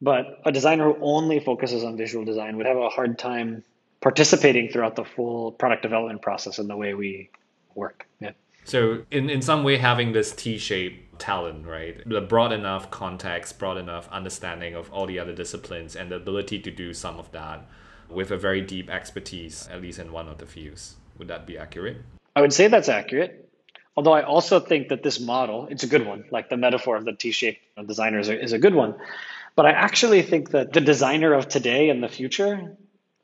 [0.02, 3.64] but a designer who only focuses on visual design would have a hard time
[4.02, 7.30] participating throughout the full product development process and the way we
[7.76, 8.08] work.
[8.20, 8.32] Yeah.
[8.64, 11.98] So in, in some way having this T-shaped talent, right?
[12.06, 16.60] The broad enough context, broad enough understanding of all the other disciplines and the ability
[16.60, 17.66] to do some of that
[18.10, 20.96] with a very deep expertise, at least in one of the fields.
[21.18, 21.98] Would that be accurate?
[22.36, 23.50] I would say that's accurate.
[23.96, 26.26] Although I also think that this model, it's a good one.
[26.32, 28.96] Like the metaphor of the T-shaped designer is a, is a good one.
[29.56, 32.76] But I actually think that the designer of today and the future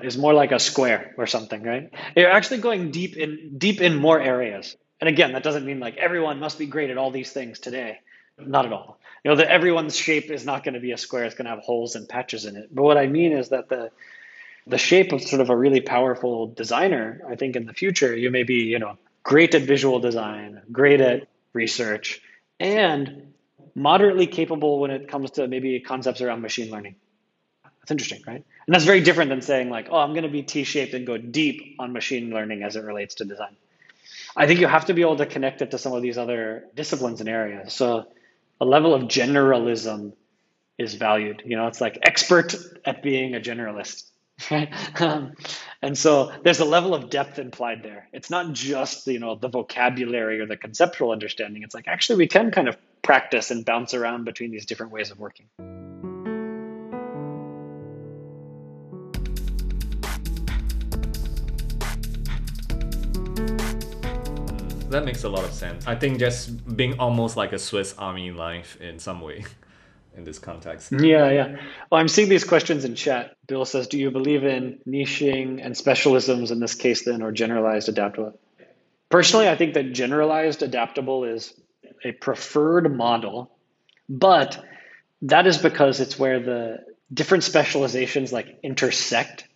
[0.02, 1.92] is more like a square or something, right?
[2.16, 4.76] You're actually going deep in deep in more areas.
[5.00, 8.00] And again, that doesn't mean like everyone must be great at all these things today.
[8.40, 9.00] Not at all.
[9.24, 11.26] You know, that everyone's shape is not going to be a square.
[11.26, 12.74] It's going to have holes and patches in it.
[12.74, 13.92] But what I mean is that the
[14.68, 18.30] the shape of sort of a really powerful designer, I think in the future, you
[18.30, 22.22] may be, you know, great at visual design, great at research,
[22.60, 23.34] and
[23.74, 26.96] moderately capable when it comes to maybe concepts around machine learning.
[27.88, 28.44] That's interesting, right?
[28.66, 31.18] And that's very different than saying like, oh, I'm going to be T-shaped and go
[31.18, 33.56] deep on machine learning as it relates to design.
[34.36, 36.66] I think you have to be able to connect it to some of these other
[36.76, 37.72] disciplines and areas.
[37.72, 38.08] So
[38.60, 40.12] a level of generalism
[40.78, 41.44] is valued.
[41.46, 44.04] You know, it's like expert at being a generalist.
[45.00, 45.34] um,
[45.82, 48.10] and so there's a level of depth implied there.
[48.12, 51.64] It's not just you know the vocabulary or the conceptual understanding.
[51.64, 55.10] It's like actually we can kind of practice and bounce around between these different ways
[55.10, 55.48] of working.
[64.90, 65.86] That makes a lot of sense.
[65.86, 69.44] I think just being almost like a Swiss Army knife in some way
[70.16, 70.92] in this context.
[70.92, 71.56] Yeah, yeah.
[71.92, 73.36] Well, I'm seeing these questions in chat.
[73.48, 77.90] Bill says, Do you believe in niching and specialisms in this case, then, or generalized
[77.90, 78.40] adaptable?
[79.10, 81.54] Personally, I think that generalized adaptable is
[82.04, 83.52] a preferred model,
[84.10, 84.64] but
[85.24, 86.78] that is because it's where the
[87.14, 89.48] different specializations like intersect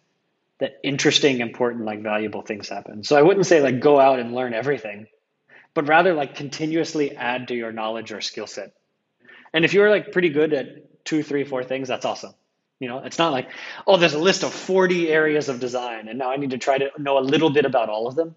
[0.60, 3.04] that interesting, important, like valuable things happen.
[3.04, 5.08] So I wouldn't say like go out and learn everything
[5.74, 8.74] but rather like continuously add to your knowledge or skill set.
[9.54, 12.34] And if you're like pretty good at two, three, four things, that's awesome.
[12.80, 13.50] You know, it's not like,
[13.86, 16.80] oh, there's a list of 40 areas of design, and now I need to try
[16.80, 18.36] to know a little bit about all of them.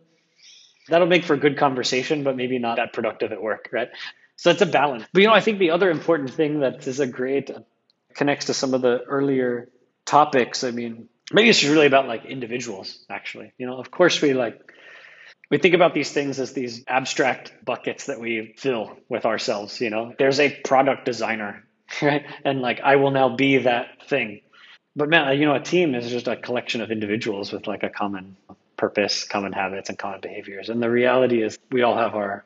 [0.88, 3.88] That'll make for good conversation, but maybe not that productive at work, right?
[4.36, 5.04] So it's a balance.
[5.12, 7.60] But you know, I think the other important thing that is a great uh,
[8.14, 9.70] connects to some of the earlier
[10.04, 10.62] topics.
[10.62, 13.52] I mean, maybe it's really about like individuals, actually.
[13.56, 14.73] You know, of course we like
[15.54, 19.88] we think about these things as these abstract buckets that we fill with ourselves you
[19.88, 20.12] know?
[20.18, 21.62] There's a product designer
[22.02, 22.26] right?
[22.44, 24.40] And like i will now be that thing.
[24.96, 27.88] But man you know a team is just a collection of individuals with like a
[27.88, 28.36] common
[28.76, 30.70] purpose common habits and common behaviors.
[30.70, 32.44] And the reality is we all have our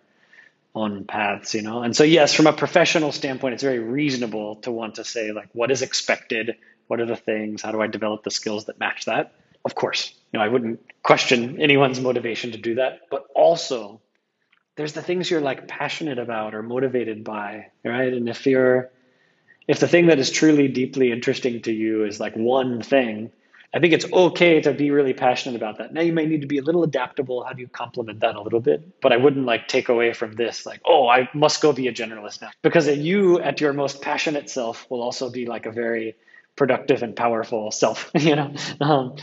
[0.75, 1.83] own paths you know?
[1.83, 5.49] And so yes from a professional standpoint it's very reasonable to want to say like
[5.55, 6.57] what is expected?
[6.89, 7.63] What are the things?
[7.63, 9.33] How do i develop the skills that match that
[9.65, 13.01] of course, you know, I wouldn't question anyone's motivation to do that.
[13.11, 14.01] But also,
[14.77, 18.13] there's the things you're like passionate about or motivated by, right?
[18.13, 18.91] And if you're,
[19.67, 23.31] if the thing that is truly deeply interesting to you is like one thing,
[23.75, 25.93] I think it's okay to be really passionate about that.
[25.93, 27.45] Now you may need to be a little adaptable.
[27.45, 29.01] How do you complement that a little bit?
[29.03, 31.93] But I wouldn't like take away from this, like, oh, I must go be a
[31.93, 32.51] generalist now.
[32.63, 36.17] Because you at your most passionate self will also be like a very
[36.57, 38.55] productive and powerful self, you know?
[38.81, 39.17] Um,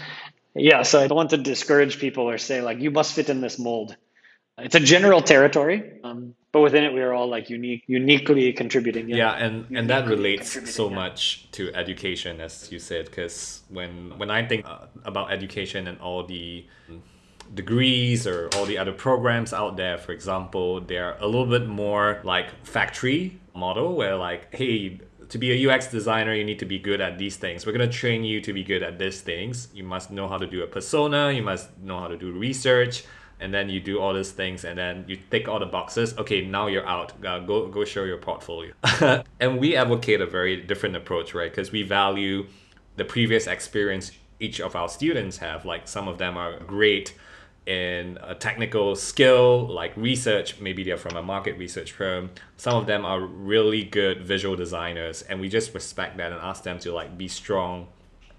[0.56, 3.41] yeah, so I don't want to discourage people or say like you must fit in
[3.41, 3.95] this mold.
[4.58, 9.10] It's a general territory, um, but within it we are all like unique, uniquely contributing.
[9.10, 10.95] Yeah, yeah and and that relates so yeah.
[10.95, 15.99] much to education, as you said, because when when I think uh, about education and
[15.99, 16.66] all the
[17.53, 22.22] degrees or all the other programs out there, for example, they're a little bit more
[22.24, 24.99] like factory model where like, hey,
[25.36, 27.66] to be a UX designer, you need to be good at these things.
[27.66, 29.68] We're going to train you to be good at these things.
[29.74, 33.04] You must know how to do a persona, you must know how to do research,
[33.42, 36.18] and then you do all these things and then you tick all the boxes.
[36.18, 37.12] Okay, now you're out.
[37.26, 38.72] Uh, go go show your portfolio.
[39.42, 41.52] and we advocate a very different approach, right?
[41.52, 42.48] Because we value
[42.96, 45.66] the previous experience each of our students have.
[45.66, 47.14] Like some of them are great
[47.66, 52.30] in a technical skill like research maybe they're from a market research firm.
[52.57, 56.63] Some of them are really good visual designers and we just respect that and ask
[56.63, 57.88] them to like be strong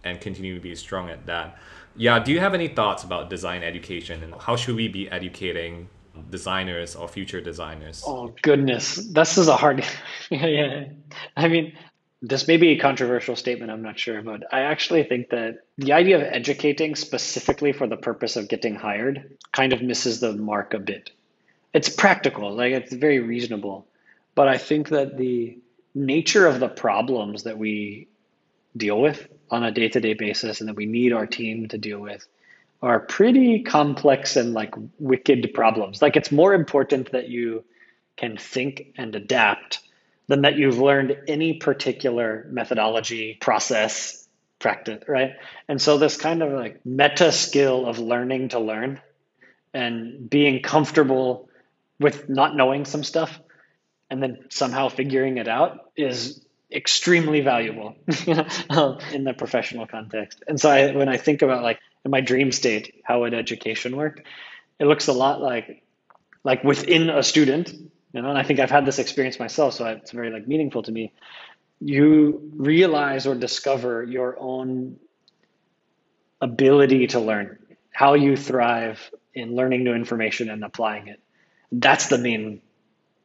[0.05, 1.59] and continue to be strong at that.
[1.97, 5.89] Yeah do you have any thoughts about design education and how should we be educating
[6.31, 8.05] designers or future designers?
[8.07, 8.97] Oh goodness.
[9.12, 9.85] This is a hard
[10.31, 10.85] yeah, yeah.
[11.37, 11.77] I mean
[12.23, 15.93] this may be a controversial statement, I'm not sure, but I actually think that the
[15.93, 20.73] idea of educating specifically for the purpose of getting hired kind of misses the mark
[20.75, 21.11] a bit.
[21.75, 23.87] It's practical, like it's very reasonable,
[24.35, 25.59] but I think that the
[25.95, 28.09] nature of the problems that we
[28.77, 31.79] deal with on a day to day basis and that we need our team to
[31.79, 32.27] deal with
[32.83, 36.03] are pretty complex and like wicked problems.
[36.03, 37.64] Like it's more important that you
[38.17, 39.81] can think and adapt
[40.29, 44.27] than that you've learned any particular methodology, process,
[44.59, 45.33] practice, right?
[45.68, 49.01] And so this kind of like meta skill of learning to learn
[49.72, 51.49] and being comfortable
[52.01, 53.39] with not knowing some stuff
[54.11, 56.41] and then somehow figuring it out is
[56.72, 57.97] extremely valuable
[58.70, 60.43] um, in the professional context.
[60.47, 63.97] And so I, when I think about like in my dream state, how would education
[63.97, 64.24] work?
[64.79, 65.83] It looks a lot like
[66.45, 67.72] like within a student,
[68.17, 70.83] you know and i think i've had this experience myself so it's very like meaningful
[70.83, 71.12] to me
[71.81, 74.97] you realize or discover your own
[76.41, 77.59] ability to learn
[77.93, 81.21] how you thrive in learning new information and applying it.
[81.73, 82.61] That's the main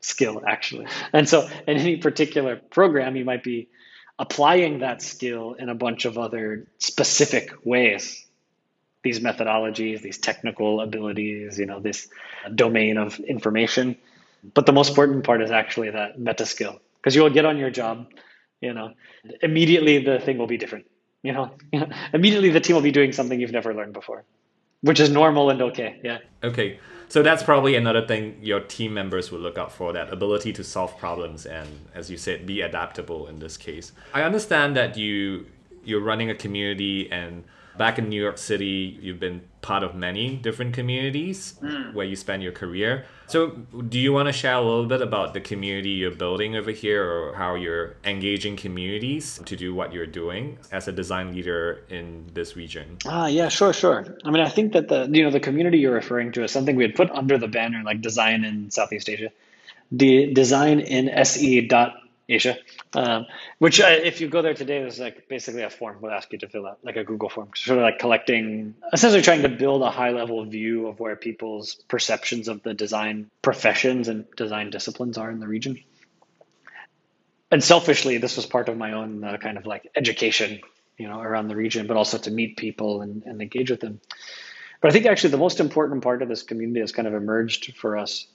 [0.01, 0.87] skill, actually.
[1.13, 3.69] And so, in any particular program, you might be
[4.19, 8.25] applying that skill in a bunch of other specific ways.
[9.03, 12.07] These methodologies, these technical abilities, you know, this
[12.53, 13.97] domain of information.
[14.53, 17.57] But the most important part is actually that meta skill because you will get on
[17.57, 18.07] your job,
[18.59, 18.93] you know,
[19.41, 20.85] immediately the thing will be different.
[21.23, 21.51] You know,
[22.13, 24.25] immediately the team will be doing something you've never learned before,
[24.81, 25.99] which is normal and okay.
[26.03, 26.19] Yeah.
[26.43, 26.79] Okay.
[27.09, 30.63] So that's probably another thing your team members will look out for that ability to
[30.63, 33.91] solve problems and, as you said, be adaptable in this case.
[34.13, 35.45] I understand that you
[35.83, 37.43] you're running a community and
[37.77, 41.93] back in New York City, you've been part of many different communities mm.
[41.93, 43.05] where you spend your career.
[43.31, 43.51] So,
[43.87, 47.09] do you want to share a little bit about the community you're building over here
[47.09, 52.29] or how you're engaging communities to do what you're doing as a design leader in
[52.33, 52.97] this region?
[53.05, 54.17] Ah, yeah, sure, sure.
[54.25, 56.75] I mean, I think that the you know the community you're referring to is something
[56.75, 59.31] we had put under the banner like design in Southeast Asia.
[59.93, 62.57] The design in SE dot Asia,
[62.93, 63.25] um,
[63.59, 66.39] which uh, if you go there today, there's like basically a form we'll ask you
[66.39, 69.81] to fill out, like a Google form, sort of like collecting, essentially trying to build
[69.81, 75.17] a high level view of where people's perceptions of the design professions and design disciplines
[75.17, 75.79] are in the region.
[77.51, 80.61] And selfishly, this was part of my own uh, kind of like education,
[80.97, 83.99] you know, around the region, but also to meet people and, and engage with them.
[84.79, 87.75] But I think actually the most important part of this community has kind of emerged
[87.75, 88.25] for us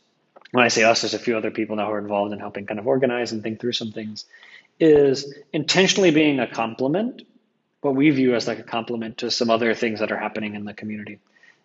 [0.53, 2.67] when I say us, there's a few other people now who are involved in helping
[2.67, 4.25] kind of organize and think through some things,
[4.79, 7.23] is intentionally being a complement,
[7.81, 10.65] what we view as like a complement to some other things that are happening in
[10.65, 11.19] the community.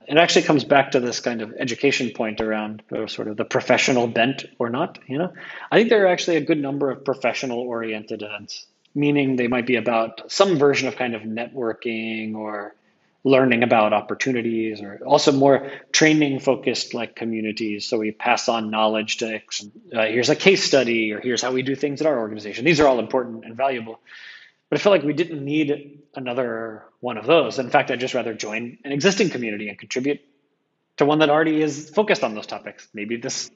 [0.07, 4.07] It actually comes back to this kind of education point around sort of the professional
[4.07, 4.97] bent or not.
[5.07, 5.33] You know,
[5.71, 8.65] I think there are actually a good number of professional oriented events,
[8.95, 12.75] meaning they might be about some version of kind of networking or
[13.23, 17.87] learning about opportunities or also more training focused like communities.
[17.87, 21.61] So we pass on knowledge to uh, here's a case study or here's how we
[21.61, 22.65] do things at our organization.
[22.65, 23.99] These are all important and valuable.
[24.69, 27.59] But i feel like we didn't need another one of those.
[27.59, 30.21] In fact i'd just rather join an existing community and contribute
[30.97, 32.87] to one that already is focused on those topics.
[32.93, 33.51] Maybe this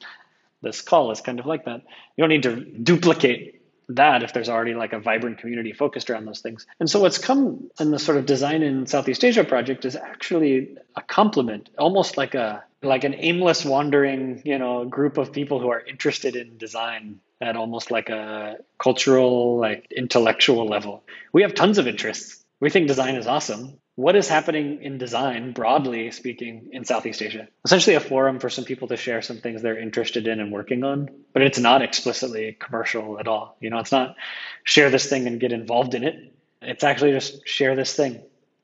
[0.62, 1.82] this call is kind of like that.
[2.16, 6.26] You don't need to duplicate that if there's already like a vibrant community focused around
[6.26, 6.66] those things.
[6.80, 10.78] And so what's come in the sort of design in Southeast Asia project is actually
[10.96, 15.70] a complement, almost like a like an aimless wandering, you know, group of people who
[15.70, 21.04] are interested in design at almost like a cultural, like intellectual level.
[21.34, 22.44] We have tons of interests.
[22.60, 27.48] We think design is awesome what is happening in design, broadly speaking, in Southeast Asia.
[27.64, 30.84] Essentially, a forum for some people to share some things they're interested in and working
[30.84, 33.56] on, but it's not explicitly commercial at all.
[33.62, 34.18] You know, it's not
[34.64, 36.34] share this thing and get involved in it.
[36.62, 38.22] It's actually just share this thing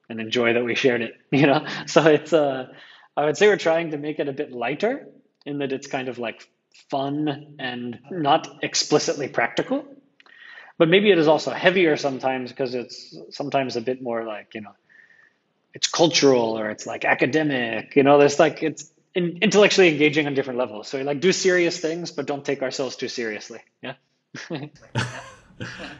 [0.09, 1.15] and enjoy that we shared it.
[1.31, 2.67] You know, so it's uh,
[3.15, 5.07] I would say we're trying to make it a bit lighter
[5.45, 6.47] in that it's kind of like
[6.89, 9.85] fun and not explicitly practical.
[10.77, 14.61] But maybe it is also heavier sometimes because it's sometimes a bit more like, you
[14.61, 14.73] know,
[15.73, 20.33] it's cultural or it's like academic you know there's like it's in, intellectually engaging on
[20.33, 23.93] different levels so like do serious things but don't take ourselves too seriously yeah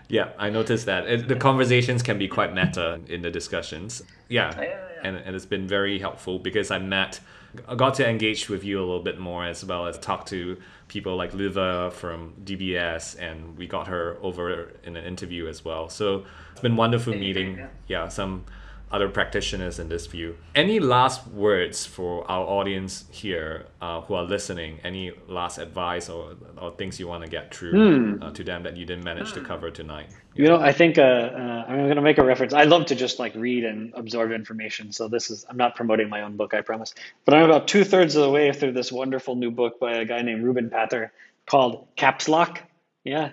[0.08, 4.54] yeah i noticed that it, the conversations can be quite meta in the discussions yeah,
[4.56, 4.78] yeah, yeah.
[5.04, 7.20] And, and it's been very helpful because i met
[7.68, 10.58] I got to engage with you a little bit more as well as talk to
[10.88, 15.90] people like Liva from DBS, and we got her over in an interview as well.
[15.90, 17.68] So it's been wonderful meeting.
[17.88, 18.46] Yeah, some
[18.92, 20.38] other practitioners in this view.
[20.54, 24.80] Any last words for our audience here uh, who are listening?
[24.84, 28.24] Any last advice or, or things you want to get through mm.
[28.24, 30.10] uh, to them that you didn't manage to cover tonight?
[30.36, 32.54] You know, I think uh, uh I'm going to make a reference.
[32.54, 34.92] I love to just like read and absorb information.
[34.92, 36.94] So this is I'm not promoting my own book, I promise.
[37.26, 40.06] But I'm about two thirds of the way through this wonderful new book by a
[40.06, 41.12] guy named Ruben Pater
[41.46, 42.62] called Caps Lock.
[43.04, 43.32] Yeah,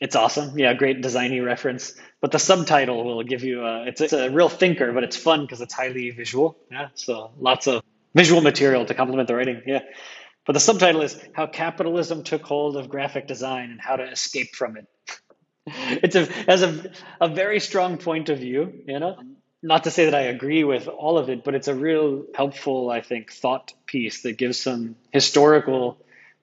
[0.00, 0.58] it's awesome.
[0.58, 1.94] Yeah, great designy reference.
[2.20, 5.42] But the subtitle will give you a, it's, it's a real thinker, but it's fun
[5.42, 6.58] because it's highly visual.
[6.70, 7.82] Yeah, so lots of
[8.14, 9.62] visual material to complement the writing.
[9.66, 9.82] Yeah.
[10.46, 14.54] But the subtitle is How Capitalism Took Hold of Graphic Design and How to Escape
[14.54, 14.86] from It.
[15.66, 16.90] it's a has a,
[17.20, 19.18] a very strong point of view, you know.
[19.62, 22.88] Not to say that I agree with all of it, but it's a real helpful,
[22.88, 25.98] I think, thought piece that gives some historical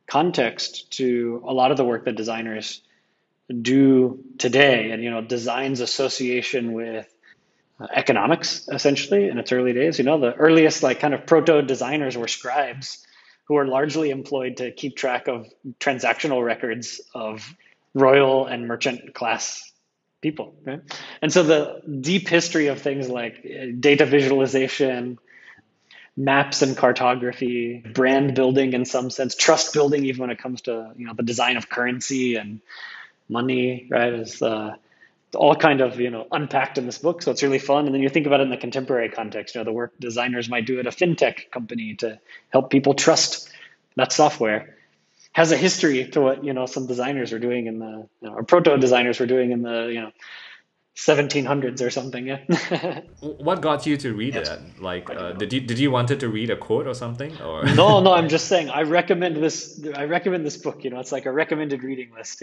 [0.06, 2.82] context to a lot of the work that designers
[3.50, 7.08] do today and you know design's association with
[7.80, 11.62] uh, economics essentially in its early days you know the earliest like kind of proto
[11.62, 13.06] designers were scribes
[13.46, 15.48] who were largely employed to keep track of
[15.80, 17.56] transactional records of
[17.94, 19.72] royal and merchant class
[20.20, 20.82] people right?
[21.22, 25.18] and so the deep history of things like uh, data visualization
[26.18, 30.92] maps and cartography, brand building in some sense, trust building, even when it comes to
[30.98, 32.60] you know the design of currency and
[33.30, 34.14] money, right?
[34.14, 34.76] Is uh,
[35.36, 37.22] all kind of you know unpacked in this book.
[37.22, 37.86] So it's really fun.
[37.86, 39.56] And then you think about it in the contemporary context.
[39.56, 42.20] You know, the work designers might do at a fintech company to
[42.50, 43.50] help people trust
[43.96, 44.78] that software
[45.38, 48.34] has a history to what you know some designers were doing in the you know,
[48.34, 50.12] or proto designers were doing in the you know
[50.96, 54.50] 1700s or something yeah what got you to read yes.
[54.50, 57.64] it like uh, did you did you wanted to read a quote or something or
[57.66, 61.12] no no i'm just saying i recommend this i recommend this book you know it's
[61.12, 62.42] like a recommended reading list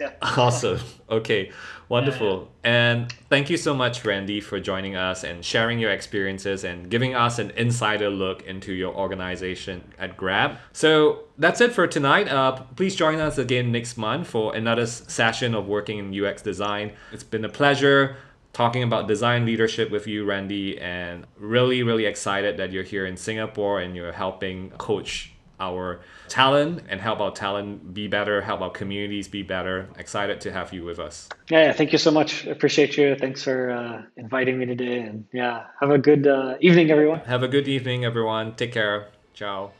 [0.00, 0.78] yeah awesome.
[1.10, 1.50] Okay,
[1.88, 2.50] wonderful.
[2.64, 2.90] Yeah, yeah.
[2.92, 7.14] And thank you so much, Randy, for joining us and sharing your experiences and giving
[7.14, 10.58] us an insider look into your organization at Grab.
[10.72, 12.28] So that's it for tonight.
[12.28, 16.92] Uh, please join us again next month for another session of working in UX design.
[17.12, 18.16] It's been a pleasure
[18.52, 23.16] talking about design leadership with you, Randy, and really, really excited that you're here in
[23.16, 25.31] Singapore and you're helping coach
[25.62, 29.88] our talent and help our talent be better, help our communities be better.
[29.98, 31.28] Excited to have you with us.
[31.48, 32.46] Yeah, yeah thank you so much.
[32.46, 33.14] Appreciate you.
[33.16, 35.00] Thanks for uh, inviting me today.
[35.00, 37.20] And yeah, have a good uh, evening, everyone.
[37.20, 38.54] Have a good evening, everyone.
[38.56, 39.08] Take care.
[39.34, 39.70] Ciao.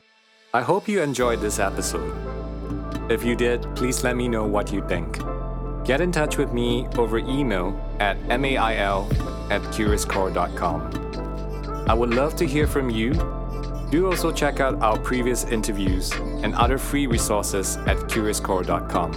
[0.54, 2.14] I hope you enjoyed this episode.
[3.10, 5.18] If you did, please let me know what you think.
[5.84, 8.62] Get in touch with me over email at mail
[9.50, 11.02] at curiouscore.com.
[11.88, 13.12] I would love to hear from you
[13.92, 16.10] do also check out our previous interviews
[16.42, 19.12] and other free resources at curiouscore.com.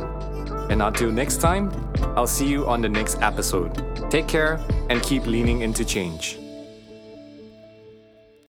[0.69, 1.71] And until next time,
[2.17, 3.71] I'll see you on the next episode.
[4.11, 4.59] Take care
[4.89, 6.44] and keep leaning into change.